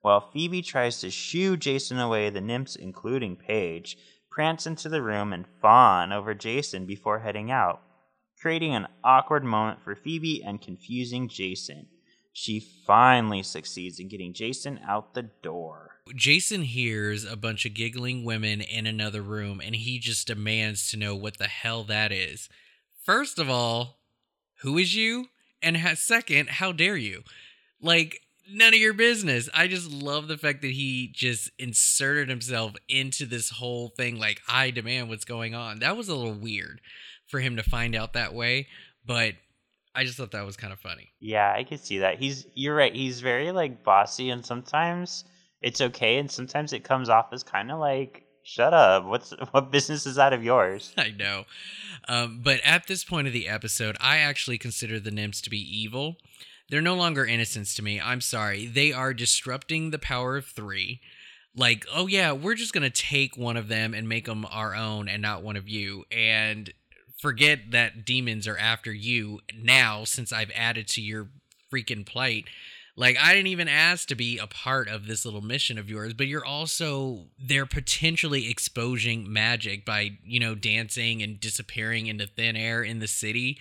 [0.01, 3.97] While Phoebe tries to shoo Jason away, the nymphs, including Paige,
[4.31, 7.81] prance into the room and fawn over Jason before heading out,
[8.39, 11.85] creating an awkward moment for Phoebe and confusing Jason.
[12.33, 15.97] She finally succeeds in getting Jason out the door.
[16.15, 20.97] Jason hears a bunch of giggling women in another room and he just demands to
[20.97, 22.49] know what the hell that is.
[23.03, 23.99] First of all,
[24.61, 25.27] who is you?
[25.61, 27.23] And second, how dare you?
[27.81, 28.21] Like,
[28.51, 29.49] none of your business.
[29.53, 34.19] I just love the fact that he just inserted himself into this whole thing.
[34.19, 35.79] Like, I demand what's going on.
[35.79, 36.81] That was a little weird
[37.27, 38.67] for him to find out that way,
[39.05, 39.35] but
[39.95, 41.11] I just thought that was kind of funny.
[41.19, 42.19] Yeah, I can see that.
[42.19, 42.93] He's, you're right.
[42.93, 45.23] He's very like bossy, and sometimes
[45.61, 49.05] it's okay, and sometimes it comes off as kind of like, shut up.
[49.05, 50.93] What's what business is that of yours?
[50.97, 51.45] I know.
[52.07, 55.59] Um, but at this point of the episode, I actually consider the nymphs to be
[55.59, 56.17] evil.
[56.69, 57.99] They're no longer innocents to me.
[57.99, 58.65] I'm sorry.
[58.65, 61.01] They are disrupting the power of three.
[61.55, 65.09] Like, oh yeah, we're just gonna take one of them and make them our own
[65.09, 66.05] and not one of you.
[66.11, 66.71] And
[67.19, 71.29] forget that demons are after you now since I've added to your
[71.71, 72.45] freaking plight.
[72.95, 76.13] Like I didn't even ask to be a part of this little mission of yours,
[76.13, 82.55] but you're also they're potentially exposing magic by, you know, dancing and disappearing into thin
[82.55, 83.59] air in the city.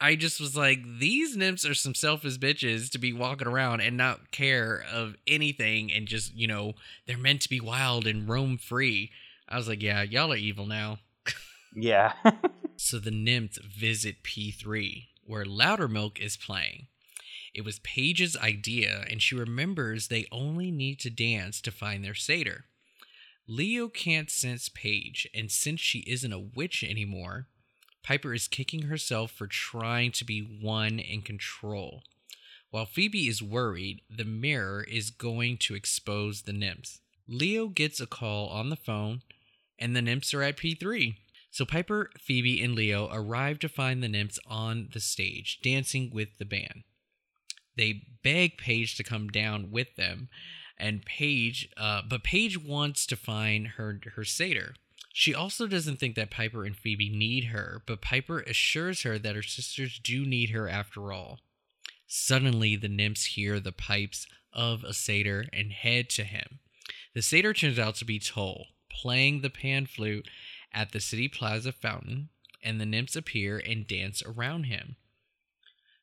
[0.00, 3.98] I just was like, these nymphs are some selfish bitches to be walking around and
[3.98, 6.72] not care of anything and just, you know,
[7.06, 9.10] they're meant to be wild and roam free.
[9.46, 11.00] I was like, yeah, y'all are evil now.
[11.76, 12.14] yeah.
[12.76, 16.86] so the nymphs visit P3, where Loudermilk is playing.
[17.52, 22.14] It was Paige's idea, and she remembers they only need to dance to find their
[22.14, 22.66] satyr.
[23.46, 27.48] Leo can't sense Paige, and since she isn't a witch anymore,
[28.02, 32.04] Piper is kicking herself for trying to be one in control.
[32.70, 37.00] While Phoebe is worried, the mirror is going to expose the nymphs.
[37.26, 39.22] Leo gets a call on the phone,
[39.76, 41.16] and the nymphs are at P3.
[41.50, 46.38] So Piper, Phoebe, and Leo arrive to find the nymphs on the stage, dancing with
[46.38, 46.84] the band
[47.80, 50.28] they beg Paige to come down with them,
[50.78, 54.74] and Paige, uh, but Paige wants to find her her satyr.
[55.12, 59.34] She also doesn't think that Piper and Phoebe need her, but Piper assures her that
[59.34, 61.40] her sisters do need her after all.
[62.06, 66.60] Suddenly, the nymphs hear the pipes of a satyr and head to him.
[67.14, 70.28] The satyr turns out to be Tull, playing the pan flute
[70.72, 72.28] at the City Plaza fountain,
[72.62, 74.96] and the nymphs appear and dance around him.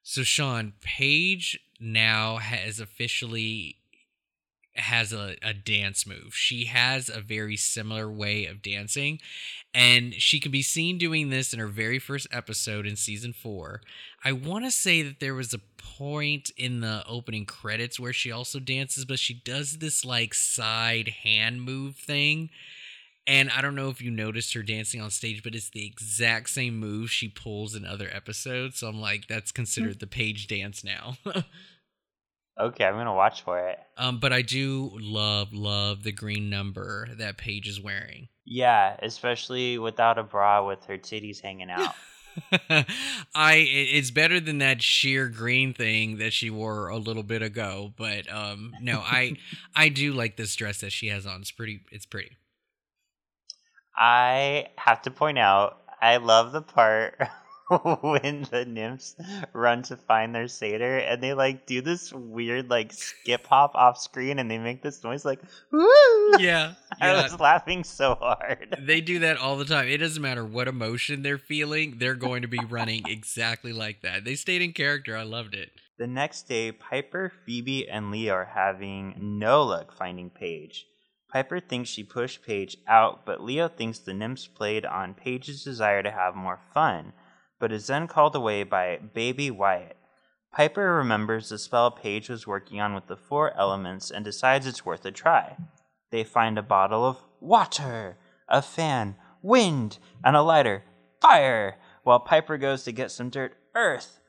[0.09, 3.75] So Shawn Paige now has officially
[4.73, 6.33] has a, a dance move.
[6.33, 9.19] She has a very similar way of dancing,
[9.73, 13.81] and she can be seen doing this in her very first episode in season four.
[14.23, 18.31] I want to say that there was a point in the opening credits where she
[18.31, 22.49] also dances, but she does this like side hand move thing
[23.27, 26.49] and I don't know if you noticed her dancing on stage, but it's the exact
[26.49, 28.79] same move she pulls in other episodes.
[28.79, 31.17] So I'm like, that's considered the Paige dance now.
[32.59, 33.79] okay, I'm gonna watch for it.
[33.97, 38.29] Um, but I do love, love the green number that Paige is wearing.
[38.45, 41.93] Yeah, especially without a bra with her titties hanging out.
[43.35, 47.93] I it's better than that sheer green thing that she wore a little bit ago,
[47.97, 49.37] but um no, I
[49.75, 51.41] I do like this dress that she has on.
[51.41, 52.37] It's pretty it's pretty.
[53.97, 57.19] I have to point out, I love the part
[58.01, 59.15] when the nymphs
[59.53, 63.99] run to find their satyr and they like do this weird like skip hop off
[63.99, 65.41] screen and they make this noise like
[65.71, 65.87] woo.
[66.39, 67.23] Yeah, I yeah.
[67.23, 68.77] was laughing so hard.
[68.79, 69.87] They do that all the time.
[69.87, 74.23] It doesn't matter what emotion they're feeling, they're going to be running exactly like that.
[74.23, 75.17] They stayed in character.
[75.17, 75.71] I loved it.
[75.97, 80.85] The next day, Piper, Phoebe, and Leo are having no luck finding Paige.
[81.37, 86.01] Piper thinks she pushed Paige out, but Leo thinks the nymphs played on Paige's desire
[86.01, 87.13] to have more fun,
[87.59, 89.97] but is then called away by Baby Wyatt.
[90.51, 94.83] Piper remembers the spell Paige was working on with the four elements and decides it's
[94.83, 95.55] worth a try.
[96.09, 98.17] They find a bottle of water,
[98.49, 100.85] a fan, wind, and a lighter,
[101.21, 104.19] fire, while Piper goes to get some dirt, earth,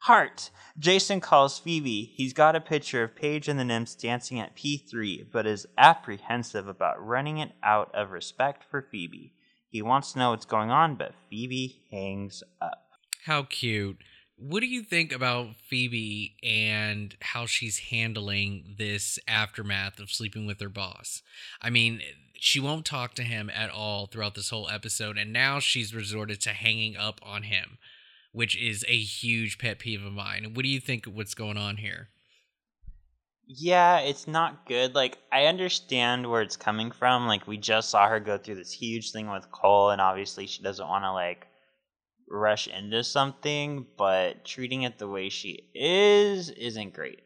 [0.00, 0.50] heart.
[0.78, 2.12] Jason calls Phoebe.
[2.14, 6.68] He's got a picture of Paige and the nymphs dancing at P3, but is apprehensive
[6.68, 9.32] about running it out of respect for Phoebe.
[9.68, 12.90] He wants to know what's going on, but Phoebe hangs up.
[13.24, 13.98] How cute.
[14.38, 20.60] What do you think about Phoebe and how she's handling this aftermath of sleeping with
[20.60, 21.22] her boss?
[21.60, 22.02] I mean,
[22.34, 26.40] she won't talk to him at all throughout this whole episode, and now she's resorted
[26.42, 27.78] to hanging up on him,
[28.36, 30.50] which is a huge pet peeve of mine.
[30.52, 32.10] What do you think what's going on here?
[33.46, 34.94] Yeah, it's not good.
[34.94, 37.26] Like, I understand where it's coming from.
[37.26, 40.62] Like, we just saw her go through this huge thing with Cole, and obviously she
[40.62, 41.46] doesn't want to, like,
[42.28, 47.22] rush into something, but treating it the way she is isn't great.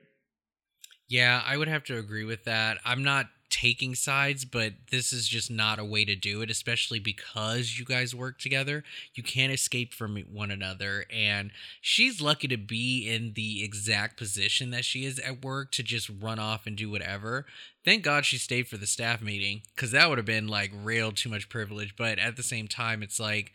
[1.08, 2.78] Yeah, I would have to agree with that.
[2.84, 7.00] I'm not taking sides, but this is just not a way to do it, especially
[7.00, 8.84] because you guys work together.
[9.14, 11.04] You can't escape from one another.
[11.12, 15.82] And she's lucky to be in the exact position that she is at work to
[15.82, 17.44] just run off and do whatever.
[17.84, 21.10] Thank God she stayed for the staff meeting because that would have been like real
[21.10, 21.96] too much privilege.
[21.96, 23.52] But at the same time, it's like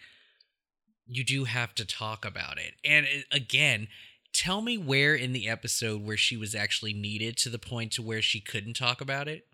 [1.07, 2.73] you do have to talk about it.
[2.83, 3.87] And it, again,
[4.33, 8.01] tell me where in the episode where she was actually needed to the point to
[8.01, 9.47] where she couldn't talk about it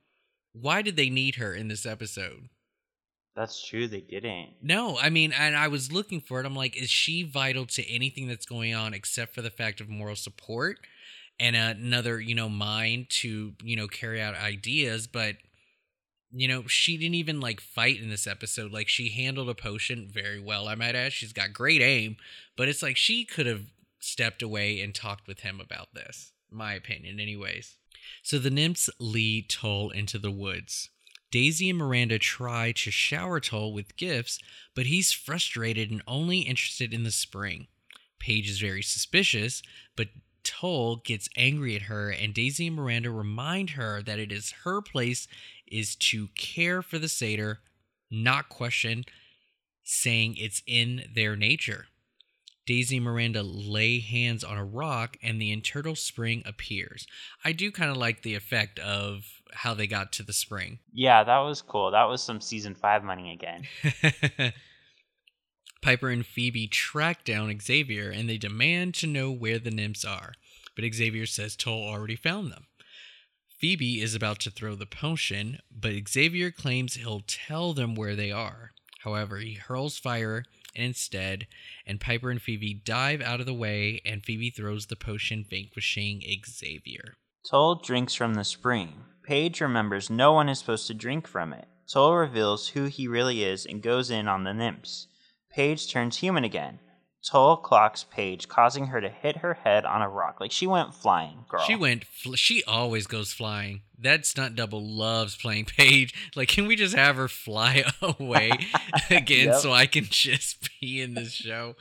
[0.54, 2.50] why did they need her in this episode
[3.36, 4.50] That's true, they didn't.
[4.62, 7.90] no i mean and i was looking for it i'm like is she vital to
[7.90, 10.78] anything that's going on except for the fact of moral support
[11.40, 15.36] and another you know mind to you know carry out ideas but
[16.34, 20.10] you know she didn't even like fight in this episode like she handled a potion
[20.14, 22.16] very well i might add she's got great aim
[22.56, 23.64] but it's like she could have
[24.00, 27.78] stepped away and talked with him about this my opinion anyways
[28.24, 30.90] so the nymphs lead Tull into the woods.
[31.32, 34.38] Daisy and Miranda try to shower Tull with gifts,
[34.76, 37.68] but he's frustrated and only interested in the spring.
[38.20, 39.64] Paige is very suspicious,
[39.96, 40.10] but
[40.44, 44.82] Tull gets angry at her, and Daisy and Miranda remind her that it is her
[44.82, 45.28] place
[45.68, 47.62] is to care for the satyr,
[48.10, 49.06] not question,
[49.84, 51.88] saying it's in their nature.
[52.66, 57.08] Daisy and Miranda lay hands on a rock and the internal spring appears.
[57.44, 60.80] I do kind of like the effect of how they got to the spring.
[60.94, 61.92] Yeah, that was cool.
[61.92, 63.68] That was some season five money again.
[65.82, 70.34] Piper and Phoebe track down Xavier and they demand to know where the nymphs are,
[70.76, 72.68] but Xavier says Tull already found them.
[73.60, 78.32] Phoebe is about to throw the potion, but Xavier claims he'll tell them where they
[78.32, 78.72] are.
[79.04, 81.48] However, he hurls fire instead,
[81.86, 86.22] and Piper and Phoebe dive out of the way, and Phoebe throws the potion, vanquishing
[86.46, 87.16] Xavier.
[87.50, 89.04] Tull drinks from the spring.
[89.24, 91.68] Paige remembers no one is supposed to drink from it.
[91.92, 95.08] Tull reveals who he really is and goes in on the nymphs.
[95.50, 96.80] Paige turns human again.
[97.24, 100.40] Tull clocks Paige, causing her to hit her head on a rock.
[100.40, 101.62] Like she went flying, girl.
[101.64, 102.04] She went.
[102.06, 103.82] Fl- she always goes flying.
[104.00, 106.14] That stunt double loves playing Paige.
[106.36, 108.52] Like, can we just have her fly away
[109.12, 109.56] again Yep.
[109.60, 111.76] so I can just be in this show?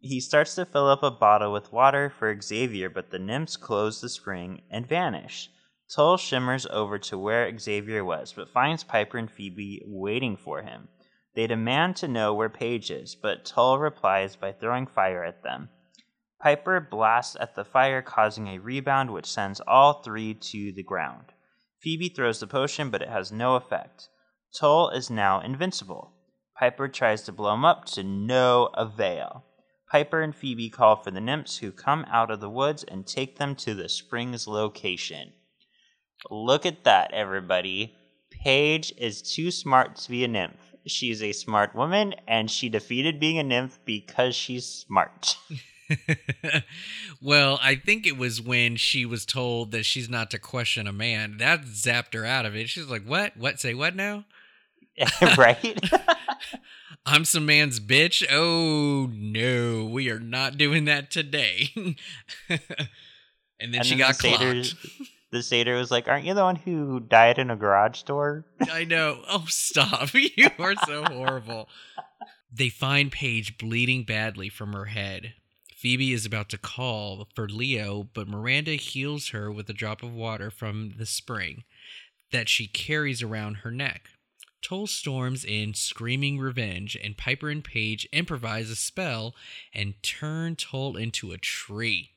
[0.00, 4.00] He starts to fill up a bottle with water for Xavier, but the nymphs close
[4.02, 5.48] the spring and vanish.
[5.88, 10.88] Tull shimmers over to where Xavier was, but finds Piper and Phoebe waiting for him.
[11.34, 15.68] They demand to know where Paige is, but Tull replies by throwing fire at them.
[16.40, 21.32] Piper blasts at the fire, causing a rebound which sends all three to the ground.
[21.80, 24.08] Phoebe throws the potion, but it has no effect.
[24.54, 26.12] Tull is now invincible.
[26.58, 29.44] Piper tries to blow him up to no avail.
[29.90, 33.38] Piper and Phoebe call for the nymphs who come out of the woods and take
[33.38, 35.32] them to the spring's location.
[36.30, 37.94] Look at that, everybody.
[38.30, 40.73] Paige is too smart to be a nymph.
[40.86, 45.36] She's a smart woman, and she defeated being a nymph because she's smart.
[47.22, 50.92] well, I think it was when she was told that she's not to question a
[50.92, 51.36] man.
[51.38, 52.68] That zapped her out of it.
[52.68, 53.36] She's like, "What?
[53.36, 53.60] What?
[53.60, 54.24] Say what now?"
[55.38, 55.80] right?
[57.06, 58.24] I'm some man's bitch.
[58.30, 61.70] Oh no, we are not doing that today.
[61.76, 61.96] and
[63.58, 64.74] then And she then got the clocked.
[65.34, 68.84] The satyr was like, "Aren't you the one who died in a garage door?" I
[68.84, 69.24] know.
[69.28, 70.10] Oh, stop.
[70.14, 71.68] You are so horrible.
[72.52, 75.34] They find Paige bleeding badly from her head.
[75.74, 80.14] Phoebe is about to call for Leo, but Miranda heals her with a drop of
[80.14, 81.64] water from the spring
[82.30, 84.10] that she carries around her neck.
[84.62, 89.34] Tull storms in screaming revenge, and Piper and Paige improvise a spell
[89.72, 92.13] and turn Tull into a tree.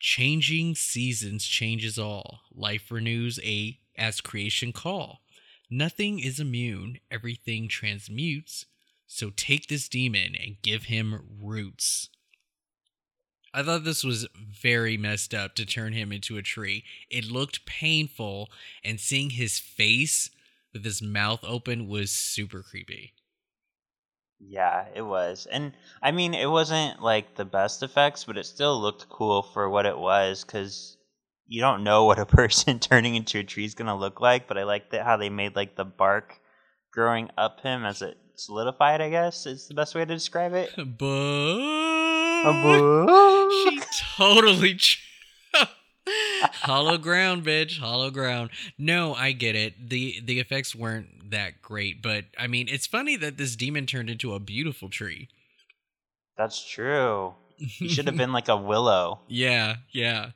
[0.00, 2.40] Changing seasons changes all.
[2.54, 5.20] Life renews a as creation call.
[5.68, 8.64] Nothing is immune, everything transmutes.
[9.06, 12.08] So take this demon and give him roots.
[13.52, 16.84] I thought this was very messed up to turn him into a tree.
[17.10, 18.48] It looked painful,
[18.82, 20.30] and seeing his face
[20.72, 23.12] with his mouth open was super creepy.
[24.40, 25.46] Yeah, it was.
[25.50, 25.72] And
[26.02, 29.86] I mean, it wasn't like the best effects, but it still looked cool for what
[29.86, 30.96] it was cuz
[31.46, 34.48] you don't know what a person turning into a tree is going to look like,
[34.48, 36.40] but I liked it how they made like the bark
[36.92, 40.70] growing up him as it solidified, I guess is the best way to describe it.
[42.42, 43.80] But she
[44.16, 45.04] totally ch-
[46.40, 48.50] hollow ground, bitch, hollow ground.
[48.78, 49.88] No, I get it.
[49.90, 54.10] the The effects weren't that great, but I mean, it's funny that this demon turned
[54.10, 55.28] into a beautiful tree.
[56.36, 57.34] That's true.
[57.58, 59.20] He should have been like a willow.
[59.28, 60.30] Yeah, yeah.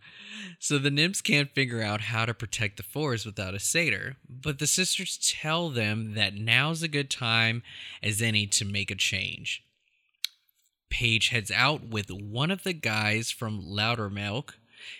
[0.58, 4.58] So the nymphs can't figure out how to protect the forest without a satyr, but
[4.58, 7.62] the sisters tell them that now's a good time
[8.02, 9.62] as any to make a change.
[10.90, 14.50] Paige heads out with one of the guys from Loudermilk.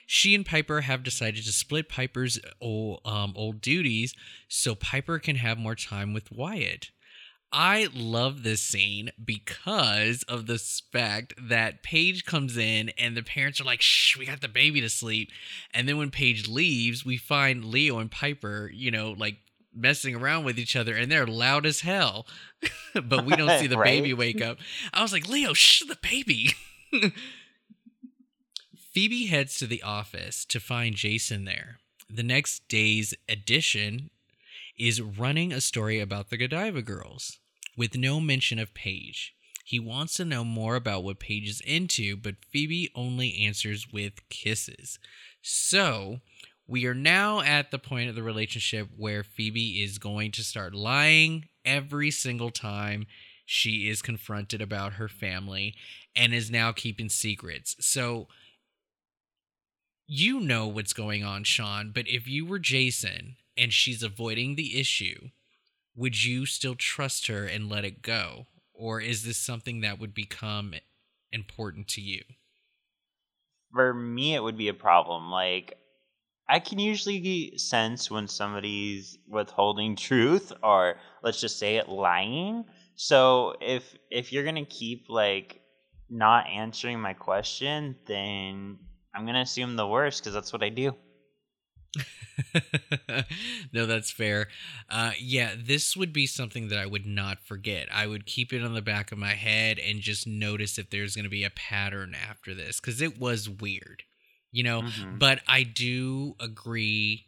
[0.07, 4.15] She and Piper have decided to split Piper's old, um, old duties
[4.49, 6.91] so Piper can have more time with Wyatt.
[7.57, 13.61] I love this scene because of the fact that Paige comes in and the parents
[13.61, 15.31] are like, shh, we got the baby to sleep.
[15.73, 19.37] And then when Paige leaves, we find Leo and Piper, you know, like
[19.73, 22.27] messing around with each other and they're loud as hell.
[22.95, 24.01] but we don't see the Right?
[24.03, 24.59] baby wake up.
[24.93, 26.51] I was like, Leo, shh, the baby.
[28.95, 31.81] Phoebe heads to the office to find Jason there.
[32.09, 34.11] The next day's edition
[34.79, 37.41] is running a story about the Godiva girls
[37.77, 39.35] with no mention of Paige.
[39.65, 44.29] He wants to know more about what Paige is into, but Phoebe only answers with
[44.29, 45.01] kisses.
[45.43, 46.21] So,
[46.69, 50.73] we are now at the point of the relationship where Phoebe is going to start
[50.73, 53.07] lying every single time
[53.45, 55.75] she is confronted about her family
[56.15, 57.75] and is now keeping secrets.
[57.81, 58.29] So,
[60.07, 64.79] you know what's going on, Shawn, but if you were Jason and she's avoiding the
[64.79, 65.31] issue,
[65.95, 68.47] would you still trust her and let it go?
[68.73, 70.75] Or is this something that would become
[71.33, 72.23] important to you?
[73.73, 75.31] For me, it would be a problem.
[75.31, 75.79] Like,
[76.49, 82.65] I can usually sense when somebody's withholding truth or let's just say it lying.
[82.97, 85.61] So if if you're gonna keep like
[86.11, 88.79] not answering my question, then
[89.15, 90.95] I'm gonna assume the worst because that's what I do.
[93.73, 94.49] no, that's fair.
[94.89, 97.89] Uh, yeah, this would be something that I would not forget.
[97.93, 101.15] I would keep it on the back of my head and just notice if there's
[101.15, 104.03] going to be a pattern after this because it was weird,
[104.51, 104.83] you know.
[104.83, 105.19] Mhm.
[105.19, 107.27] But I do agree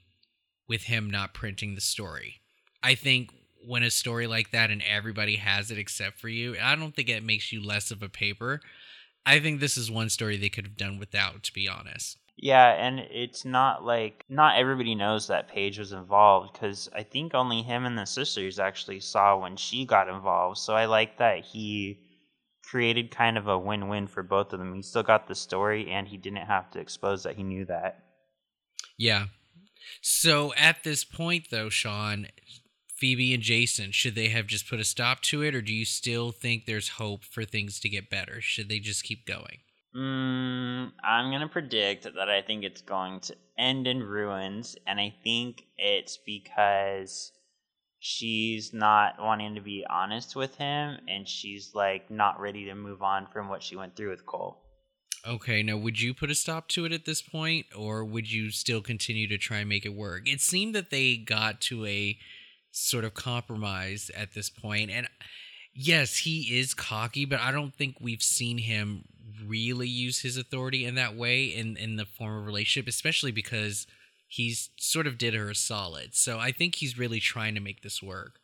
[0.69, 2.41] with him not printing the story.
[2.83, 3.31] I think
[3.65, 7.09] when a story like that and everybody has it except for you, I don't think
[7.09, 8.61] it makes you less of a paper.
[9.27, 12.17] I think this is one story they could have done without, to be honest.
[12.39, 17.35] Yeah, and it's not like not everybody knows that Paige was involved because I think
[17.35, 20.59] only him and the sisters actually saw when she got involved.
[20.59, 22.01] So I like that he
[22.63, 24.75] created kind of a win-win for both of them.
[24.75, 28.05] He still got the story, and he didn't have to expose that he knew that.
[28.99, 29.27] Yeah.
[30.03, 32.29] So at this point, though, Shawn,
[32.97, 35.85] Phoebe and Jason, should they have just put a stop to it, or do you
[35.85, 38.41] still think there's hope for things to get better?
[38.41, 39.59] Should they just keep going?
[39.95, 45.15] Mm, I'm gonna predict that I think it's going to end in ruins, and I
[45.23, 47.33] think it's because
[47.99, 53.03] she's not wanting to be honest with him, and she's like not ready to move
[53.03, 54.63] on from what she went through with Cole.
[55.27, 58.51] Okay, now would you put a stop to it at this point, or would you
[58.51, 60.29] still continue to try and make it work?
[60.29, 62.17] It seemed that they got to a
[62.77, 65.09] sort of compromise at this point, and
[65.75, 69.05] yes, he is cocky, but I don't think we've seen him
[69.47, 73.87] really use his authority in that way in in the form of relationship, especially because
[74.29, 76.15] he's sort of did her solid.
[76.15, 78.41] So I think he's really trying to make this work.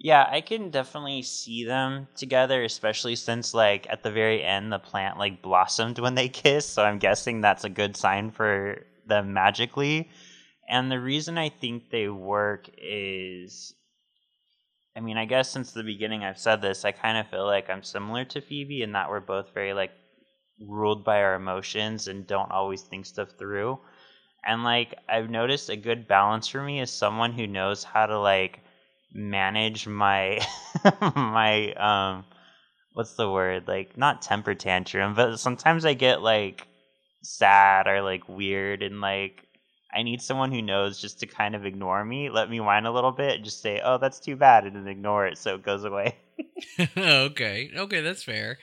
[0.00, 4.78] Yeah, I can definitely see them together, especially since like at the very end the
[4.78, 9.32] plant like blossomed when they kissed, so I'm guessing that's a good sign for them
[9.32, 10.08] magically.
[10.68, 13.74] And the reason I think they work is
[14.96, 17.70] I mean, I guess since the beginning I've said this, I kind of feel like
[17.70, 19.92] I'm similar to Phoebe in that we're both very like
[20.60, 23.78] ruled by our emotions and don't always think stuff through.
[24.44, 28.18] And like I've noticed a good balance for me is someone who knows how to
[28.18, 28.60] like
[29.12, 30.40] manage my
[31.16, 32.24] my um
[32.92, 36.66] what's the word like not temper tantrum but sometimes i get like
[37.22, 39.47] sad or like weird and like
[39.92, 42.92] i need someone who knows just to kind of ignore me let me whine a
[42.92, 45.84] little bit just say oh that's too bad and then ignore it so it goes
[45.84, 46.16] away
[46.96, 48.58] okay okay that's fair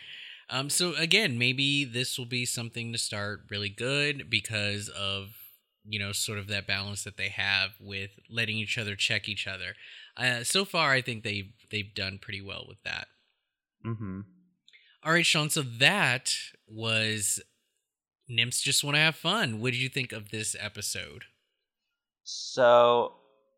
[0.50, 5.30] um so again maybe this will be something to start really good because of
[5.88, 9.48] you know sort of that balance that they have with letting each other check each
[9.48, 9.74] other
[10.18, 13.08] uh, so far, I think they've they've done pretty well with that.
[13.86, 14.22] mm-hmm.
[15.04, 15.50] All right, Shawn.
[15.50, 16.34] So that
[16.68, 17.42] was
[18.28, 19.60] Nymphs just want to have fun.
[19.60, 21.26] What did you think of this episode?
[22.24, 23.14] So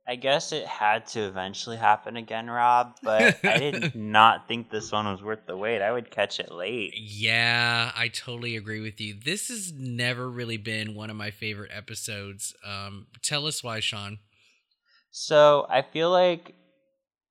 [0.07, 4.91] I guess it had to eventually happen again, Rob, but I did not think this
[4.91, 5.81] one was worth the wait.
[5.81, 6.93] I would catch it late.
[6.95, 9.15] Yeah, I totally agree with you.
[9.21, 12.53] This has never really been one of my favorite episodes.
[12.65, 14.19] Um, tell us why, Shawn.
[15.11, 16.55] So I feel like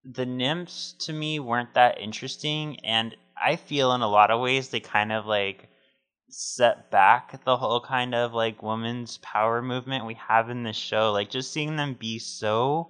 [0.04, 4.68] the nymphs to me weren't that interesting, and I feel in a lot of ways
[4.68, 5.68] they kind of like
[6.38, 11.12] set back the whole kind of like women's power movement we have in this show.
[11.12, 12.88] Like just seeing them be so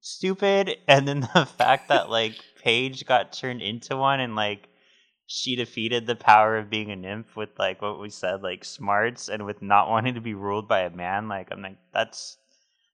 [0.00, 4.68] stupid, and then the fact that like Paige got turned into one and like
[5.26, 9.28] she defeated the power of being a nymph with like what we said like smarts
[9.28, 12.36] and with not wanting to be ruled by a man like i'm like that's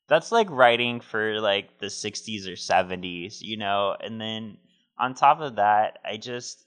[0.09, 3.95] that's like writing for like the 60s or 70s, you know?
[4.01, 4.57] And then
[4.99, 6.65] on top of that, I just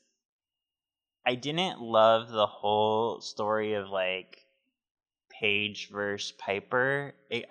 [1.26, 4.38] I didn't love the whole story of like
[5.40, 7.14] Paige versus Piper.
[7.30, 7.46] It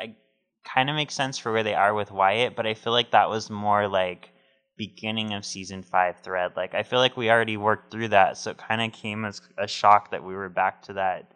[0.65, 3.31] kind of makes sense for where they are with Wyatt, but I feel like that
[3.31, 4.31] was more like
[4.77, 6.53] beginning of season 5 thread.
[6.57, 9.41] Like I feel like we already worked through that, so it kind of came as
[9.59, 11.33] a shock that we were back to that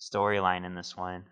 [0.00, 1.24] storyline in this one.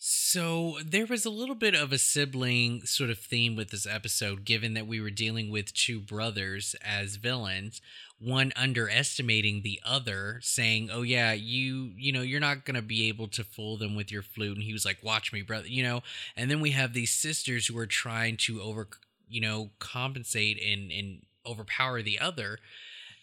[0.00, 4.44] So there was a little bit of a sibling sort of theme with this episode,
[4.44, 7.80] given that we were dealing with two brothers as villains,
[8.20, 13.26] one underestimating the other, saying, "Oh yeah, you you know you're not gonna be able
[13.28, 16.04] to fool them with your flute," and he was like, "Watch me, brother," you know.
[16.36, 18.88] And then we have these sisters who are trying to over
[19.28, 22.60] you know compensate and and overpower the other.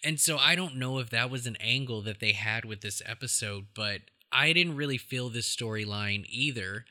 [0.03, 3.01] And so I don't know if that was an angle that they had with this
[3.05, 4.01] episode, but
[4.31, 6.85] I didn't really feel this storyline either.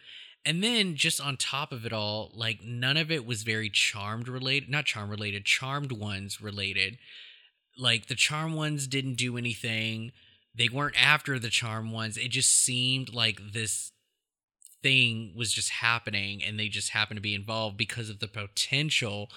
[0.46, 4.28] And then just on top of it all, like none of it was very charmed
[4.28, 6.98] related, not charm related, charmed ones related.
[7.78, 10.12] Like the charm ones didn't do anything.
[10.54, 12.16] They weren't after the charm ones.
[12.16, 13.92] It just seemed like this
[14.82, 19.30] thing was just happening and they just happened to be involved because of the potential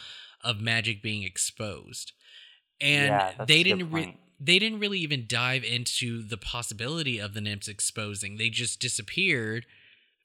[0.44, 2.12] of magic being exposed.
[2.82, 7.42] And yeah, they didn't re- they didn't really even dive into the possibility of the
[7.42, 8.38] nymphs exposing.
[8.38, 9.66] They just disappeared,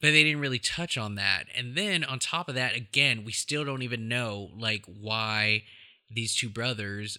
[0.00, 1.44] but they didn't really touch on that.
[1.56, 5.62] And then on top of that, again, we still don't even know like why
[6.10, 7.16] these two brothers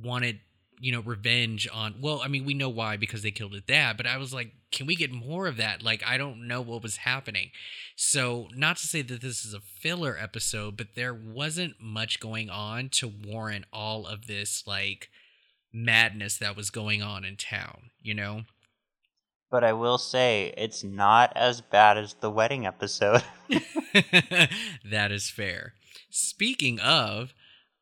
[0.00, 0.40] wanted,
[0.78, 3.96] you know, revenge on well, I mean, we know why because they killed his dad,
[3.96, 5.82] but I was like, can we get more of that?
[5.82, 7.50] Like I don't know what was happening.
[7.96, 12.48] So, not to say that this is a filler episode, but there wasn't much going
[12.48, 15.08] on to warrant all of this like
[15.72, 18.42] madness that was going on in town, you know?
[19.50, 23.22] But I will say, it's not as bad as the wedding episode.
[23.48, 25.74] that is fair.
[26.10, 27.32] Speaking of,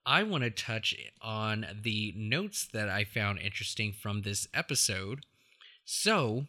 [0.06, 5.24] I want to touch on the notes that I found interesting from this episode.
[5.84, 6.46] So,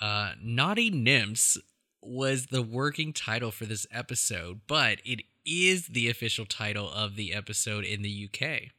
[0.00, 1.56] uh, Naughty Nymphs
[2.02, 7.32] was the working title for this episode, but it is the official title of the
[7.32, 8.70] episode in the UK.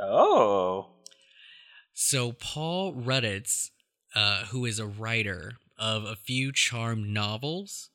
[0.00, 0.90] Oh.
[1.98, 3.70] So Paul Ruditis,
[4.14, 7.88] uh, who is a writer of a few Charmed novels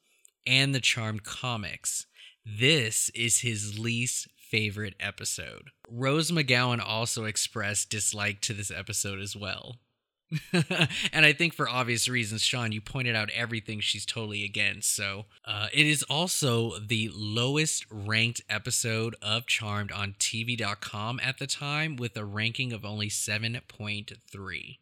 [0.47, 2.07] and the Charmed comics,
[2.43, 5.69] this is his least favorite episode.
[5.87, 9.75] Rose McGowan also expressed dislike to this episode as well.
[11.11, 14.95] and I think for obvious reasons, Shawn, you pointed out everything she's totally against.
[14.95, 21.47] So uh, it is also the lowest ranked episode of Charmed on TV.com at the
[21.47, 24.77] time, with a ranking of only 7.3.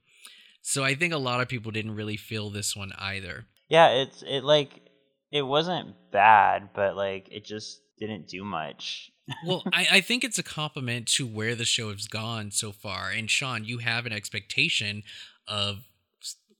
[0.61, 3.45] So I think a lot of people didn't really feel this one either.
[3.69, 4.81] Yeah, it's it like
[5.31, 9.11] it wasn't bad, but like it just didn't do much.
[9.45, 13.09] well, I, I think it's a compliment to where the show has gone so far.
[13.09, 15.03] And Shawn, you have an expectation
[15.49, 15.79] of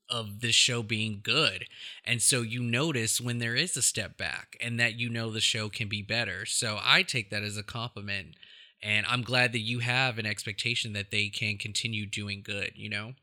[0.09, 1.65] of this show being good.
[2.03, 5.39] And so you notice when there is a step back and that you know the
[5.39, 6.45] show can be better.
[6.45, 8.35] So I take that as a compliment.
[8.81, 12.89] And I'm glad that you have an expectation that they can continue doing good, you
[12.89, 13.13] know?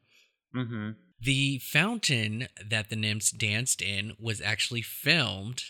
[0.55, 0.91] Mm-hmm.
[1.21, 5.63] The fountain that the nymphs danced in was actually filmed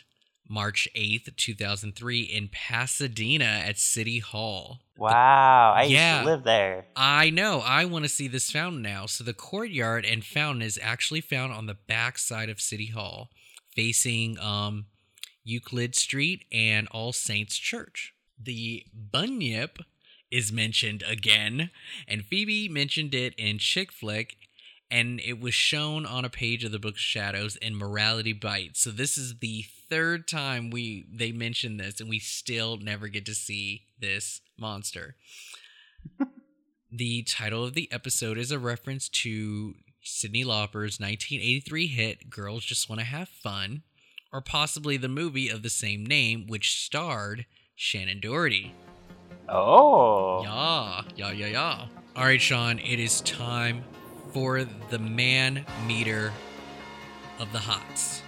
[0.49, 4.81] March 8th, 2003, in Pasadena at City Hall.
[4.97, 6.15] Wow, I Yeah.
[6.17, 6.87] used to live there.
[6.97, 7.61] I know.
[7.61, 9.07] I want to see this fountain now.
[9.07, 13.31] So the courtyard and fountain is actually found on the back side of City Hall,
[13.75, 14.87] facing um,
[15.45, 18.15] Euclid Street and All Saints Church.
[18.41, 19.79] The bunyip
[20.31, 21.71] is mentioned again,
[22.09, 24.37] and Phoebe mentioned it in Chick Flick,
[24.91, 28.81] and it was shown on a page of the Book Shadows in Morality Bites.
[28.81, 33.27] So this is the third time we they mention this, and we still never get
[33.27, 35.17] to see this monster.
[36.91, 39.75] the title of the episode is a reference to
[40.05, 43.83] Cyndi Lauper's 1983 hit "Girls Just Want to Have Fun,"
[44.33, 47.47] or possibly the movie of the same name, which starred
[47.79, 48.75] Shannen Doherty.
[49.49, 51.87] Oh, Yeah, yeah, yeah, yeah.
[52.17, 53.85] All right, Shawn, it is time
[54.33, 56.33] for the man meter
[57.39, 58.23] of the hots.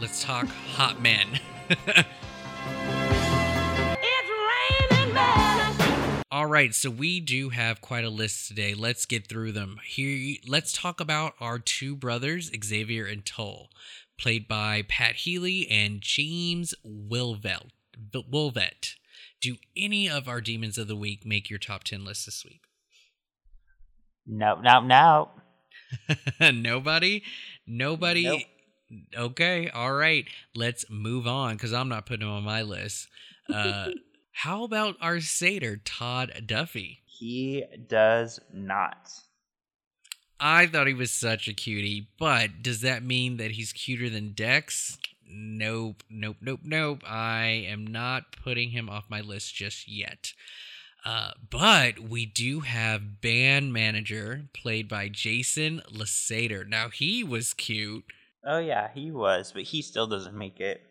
[0.00, 1.26] Let's talk hot men.
[6.32, 8.72] All right, so we do have quite a list today.
[8.72, 9.76] Let's get through them.
[9.84, 13.68] Here, let's talk about our two brothers, Xavier and Tull,
[14.18, 17.68] played by Pat Healy and Jaimz Woolvett.
[18.14, 18.94] Woolvett.
[19.42, 22.62] Do any of our demons of the week make your top 10 list this week?
[24.26, 25.30] no, no, no.
[26.52, 27.22] Nobody?
[27.66, 28.24] Nobody?
[28.24, 28.40] Nope.
[29.16, 30.26] Okay, all right.
[30.54, 33.08] Let's move on because I'm not putting him on my list.
[33.52, 33.90] Uh,
[34.32, 37.00] how about our satyr, Todd Duffy?
[37.06, 39.10] He does not.
[40.40, 44.32] I thought he was such a cutie, but does that mean that he's cuter than
[44.32, 44.98] Dex?
[45.28, 47.02] Nope, nope, nope, nope.
[47.06, 50.32] I am not putting him off my list just yet.
[51.04, 56.64] Uh, but we do have band manager played by Jason Lasater.
[56.64, 58.04] Now he was cute.
[58.44, 60.82] Oh yeah, he was, but he still doesn't make it.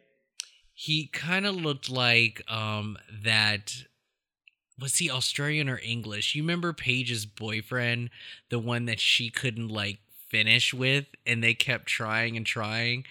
[0.73, 3.83] He kind of looked like um that
[4.79, 6.35] was he Australian or English?
[6.35, 8.11] You remember Paige's boyfriend,
[8.49, 13.03] the one that she couldn't like finish with and they kept trying and trying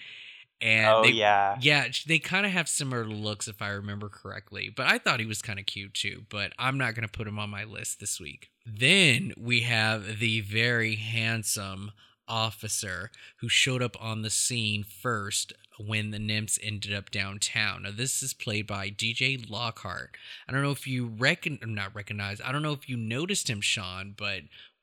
[0.61, 1.57] and oh they, yeah.
[1.61, 4.69] yeah, they kind of have similar looks if I remember correctly.
[4.69, 7.27] But I thought he was kind of cute too, but I'm not going to put
[7.27, 8.49] him on my list this week.
[8.65, 11.91] Then we have the very handsome
[12.29, 17.83] officer who showed up on the scene first when the nymphs ended up downtown.
[17.83, 20.15] Now this is played by DJ Lockhart.
[20.47, 22.39] I don't know if you reckon not recognize.
[22.43, 24.41] I don't know if you noticed him, Shawn, but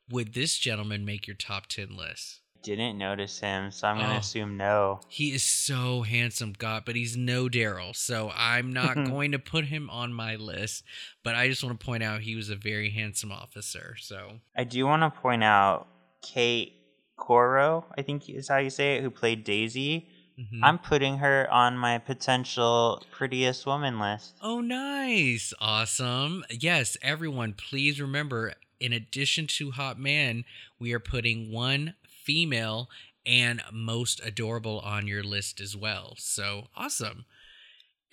[0.09, 2.41] would this gentleman make your top 10 list?
[2.63, 4.17] Didn't notice him, so I'm gonna Oh.
[4.17, 4.99] assume no.
[5.07, 9.65] He is so handsome, God, but he's no Daryl, so I'm not going to put
[9.65, 10.83] him on my list.
[11.23, 13.95] But I just want to point out he was a very handsome officer.
[13.99, 15.87] So I do want to point out
[16.23, 16.73] Kate
[17.17, 20.07] Coro, I think is how you say it, who played Daisy.
[20.39, 20.59] mhm.
[20.63, 24.35] I'm putting her on my potential prettiest woman list.
[24.41, 26.45] oh, nice, awesome.
[26.49, 28.53] Yes, everyone, please remember.
[28.79, 30.45] In addition to hot man,
[30.79, 32.89] we are putting one female
[33.25, 36.13] and most adorable on your list as well.
[36.19, 37.25] So awesome.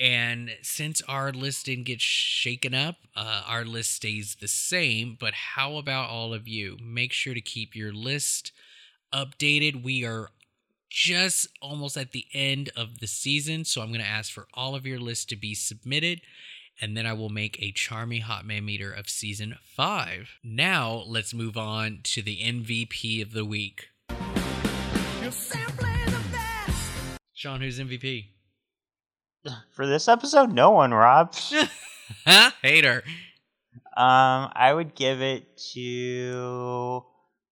[0.00, 5.16] And since our list didn't get shaken up, uh, our list stays the same.
[5.20, 6.76] But how about all of you?
[6.82, 8.50] Make sure to keep your list
[9.14, 9.82] updated.
[9.82, 10.30] We are
[10.90, 13.64] just almost at the end of the season.
[13.64, 16.20] So I'm going to ask for all of your lists to be submitted.
[16.80, 20.30] And then I will make a charming hot man meter of season five.
[20.42, 23.90] Now let's move on to the MVP of the week.
[27.32, 28.26] Shawn, who's MVP?
[29.70, 31.34] For this episode, no one, Rob.
[32.62, 33.02] Hater.
[33.96, 37.04] Um, I would give it to.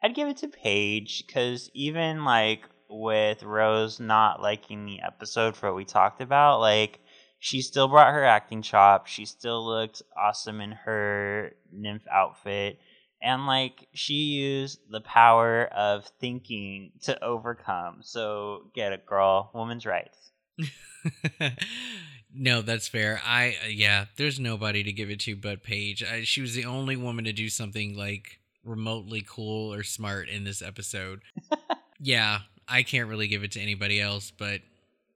[0.03, 5.69] I'd give it to Paige because even like with Rose not liking the episode for
[5.69, 7.01] what we talked about, like
[7.39, 9.11] she still brought her acting chops.
[9.11, 12.79] She still looked awesome in her nymph outfit,
[13.23, 17.99] and like she used the power of thinking to overcome.
[18.03, 19.51] So get it, girl.
[19.55, 20.33] Woman's rights.
[22.35, 23.21] no, that's fair.
[23.25, 26.05] I uh, yeah, there's nobody to give it to but Paige.
[26.05, 30.45] I, she was the only woman to do something like remotely cool or smart in
[30.45, 31.23] this episode.
[32.01, 34.61] yeah, I can't really give it to anybody else, but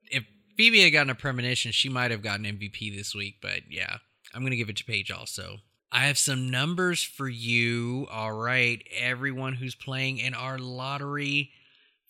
[0.09, 0.25] if
[0.55, 3.97] Phoebe had gotten a premonition, she might have gotten MVP this week, but yeah,
[4.33, 5.57] I'm going to give it to Paige also.
[5.91, 8.07] I have some numbers for you.
[8.11, 11.51] All right, everyone who's playing in our lottery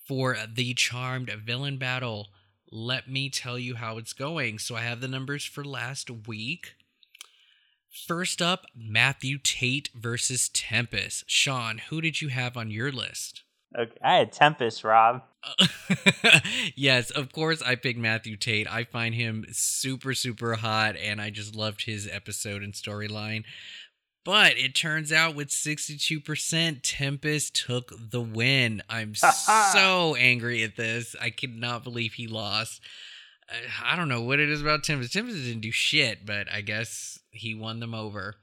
[0.08, 2.28] for the Charmed Villain Battle,
[2.72, 4.58] let me tell you how it's going.
[4.58, 6.76] So I have the numbers for last week.
[7.90, 11.24] First up, Matthew Tate versus Tempest.
[11.28, 13.44] Shawn, who did you have on your list?
[13.78, 15.24] Okay, I had Tempest, Rob.
[16.76, 18.72] yes, of course I picked Matthew Tate.
[18.72, 23.44] I find him super, super hot, and I just loved his episode and storyline.
[24.24, 28.84] But it turns out with 62%, Tempest took the win.
[28.90, 29.16] I'm
[29.74, 31.16] so angry at this.
[31.22, 32.82] I cannot believe he lost.
[33.84, 35.14] I don't know what it is about Tempest.
[35.14, 38.36] Tempest didn't do shit, but I guess he won them over.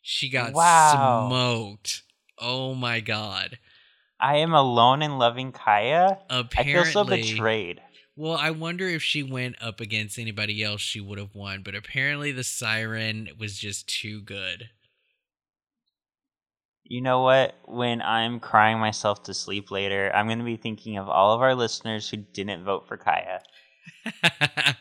[0.00, 1.28] She got wow.
[1.28, 2.02] smoked.
[2.38, 3.58] Oh my god.
[4.18, 6.20] I am alone in loving Kaya.
[6.30, 7.82] Apparently, I feel so betrayed.
[8.14, 11.62] Well, I wonder if she went up against anybody else, she would have won.
[11.62, 14.68] But apparently, the siren was just too good.
[16.84, 17.54] You know what?
[17.64, 21.40] When I'm crying myself to sleep later, I'm going to be thinking of all of
[21.40, 23.40] our listeners who didn't vote for Kaya.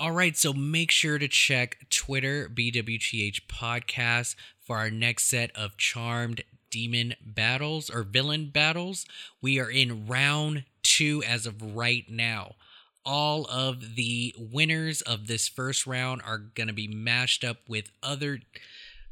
[0.00, 5.76] all right, so make sure to check Twitter, BWTH Podcast, for our next set of
[5.76, 9.06] Charmed demon battles or villain battles.
[9.40, 12.54] We are in round two as of right now.
[13.04, 17.90] All of the winners of this first round are going to be mashed up with
[18.02, 18.40] other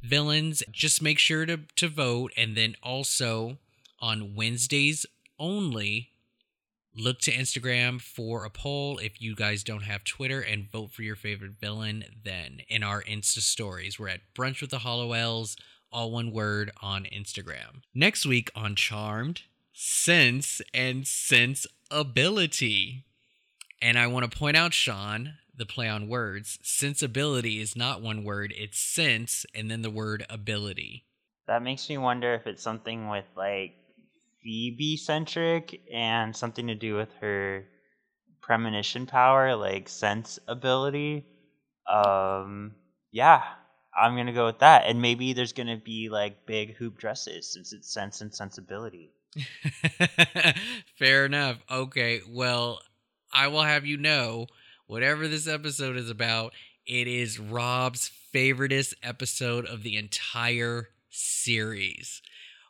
[0.03, 0.63] villains.
[0.71, 2.33] Just make sure to, to vote.
[2.37, 3.59] And then also
[4.01, 5.07] on Wednesdays
[5.39, 6.11] only,
[6.95, 11.03] look to Instagram for a poll if you guys don't have Twitter and vote for
[11.03, 13.99] your favorite villain then in our Insta stories.
[13.99, 15.57] We're at Brunch with the Halliwells,
[15.93, 17.83] all one word on Instagram.
[17.95, 19.43] Next week on Charmed,
[19.73, 23.05] sense and sensibility.
[23.83, 26.59] And I want to point out, Shawn, the play on words.
[26.63, 31.05] Sensibility is not one word, it's sense and then the word ability.
[31.47, 33.75] That makes me wonder if it's something with like
[34.43, 37.67] Phoebe centric and something to do with her
[38.41, 41.27] premonition power, like sense ability.
[41.87, 42.75] Um,
[43.11, 43.43] yeah,
[43.95, 44.87] I'm gonna go with that.
[44.87, 49.13] And maybe there's gonna be like big hoop dresses since it's sense and sensibility.
[50.99, 51.59] Fair enough.
[51.71, 52.81] Okay, well,
[53.33, 54.47] I will have you know
[54.87, 56.53] whatever this episode is about,
[56.87, 62.23] it is Rob's favoriteest episode of the entire series.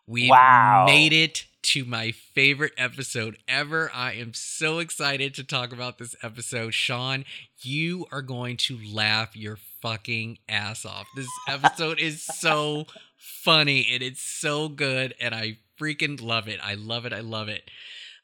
[0.06, 0.84] We've wow.
[0.86, 3.90] made it to my favorite episode ever.
[3.94, 6.74] I am so excited to talk about this episode.
[6.74, 7.24] Shawn,
[7.60, 11.06] you are going to laugh your fucking ass off.
[11.14, 12.86] This episode is so
[13.20, 16.58] funny and it's so good, and I freaking love it.
[16.62, 17.12] I love it.
[17.12, 17.70] I love it.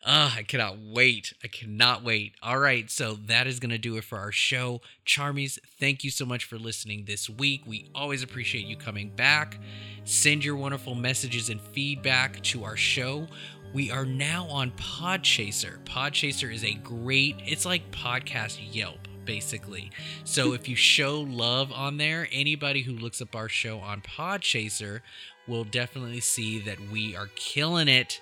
[0.05, 1.33] Uh, I cannot wait.
[1.43, 2.35] I cannot wait.
[2.43, 4.81] All right, so that is going to do it for our show.
[5.05, 7.63] Charmies, thank you so much for listening this week.
[7.67, 9.59] We always appreciate you coming back.
[10.05, 13.27] Send your wonderful messages and feedback to our show.
[13.75, 15.83] We are now on Podchaser.
[15.85, 19.91] Podchaser is a great, it's like podcast Yelp basically.
[20.25, 25.01] So if you show love on there, anybody who looks up our show on Podchaser
[25.47, 28.21] will definitely see that we are killing it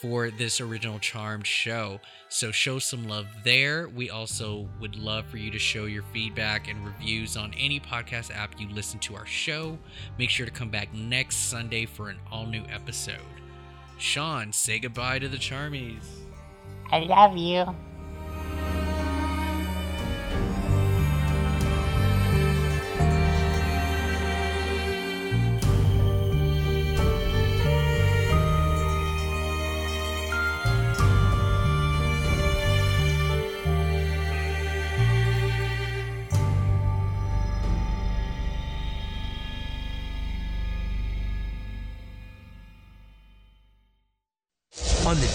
[0.00, 2.00] for this original Charmed show.
[2.28, 3.88] So show some love there.
[3.88, 8.34] We also would love for you to show your feedback and reviews on any podcast
[8.34, 9.76] app you listen to our show.
[10.18, 13.16] Make sure to come back next Sunday for an all new episode.
[13.98, 16.04] Shawn, say goodbye to the Charmies.
[16.92, 17.64] I love you.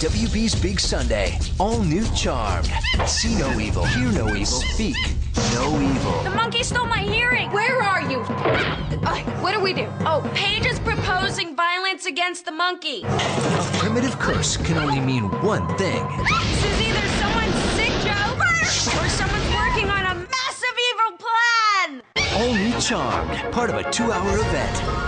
[0.04, 1.38] WB's Big Sunday.
[1.58, 2.70] All new Charmed.
[3.06, 4.98] See no evil, hear no evil, speak
[5.54, 6.22] no evil.
[6.22, 7.50] The monkey stole my hearing.
[7.52, 8.18] Where are you?
[8.20, 9.88] Uh, what do we do?
[10.00, 13.00] Oh, Paige is proposing violence against the monkey.
[13.04, 16.06] A primitive curse can only mean one thing.
[16.18, 22.02] This is either someone's sick joke or someone's working on a massive evil plan.
[22.34, 25.04] All new Charmed, part of a two-hour event.